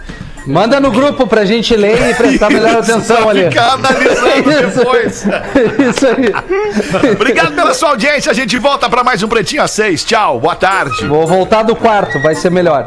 [0.47, 3.45] Manda no grupo pra gente ler e prestar melhor atenção pra ali.
[3.45, 4.79] Ficar analisando Isso.
[4.79, 5.25] depois.
[5.89, 7.13] Isso aí.
[7.13, 8.31] Obrigado pela sua audiência.
[8.33, 10.03] A gente volta para mais um Pretinho às seis.
[10.03, 11.07] Tchau, boa tarde.
[11.07, 12.85] Vou voltar do quarto, vai ser melhor.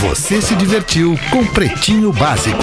[0.00, 2.62] Você se divertiu com Pretinho Básico.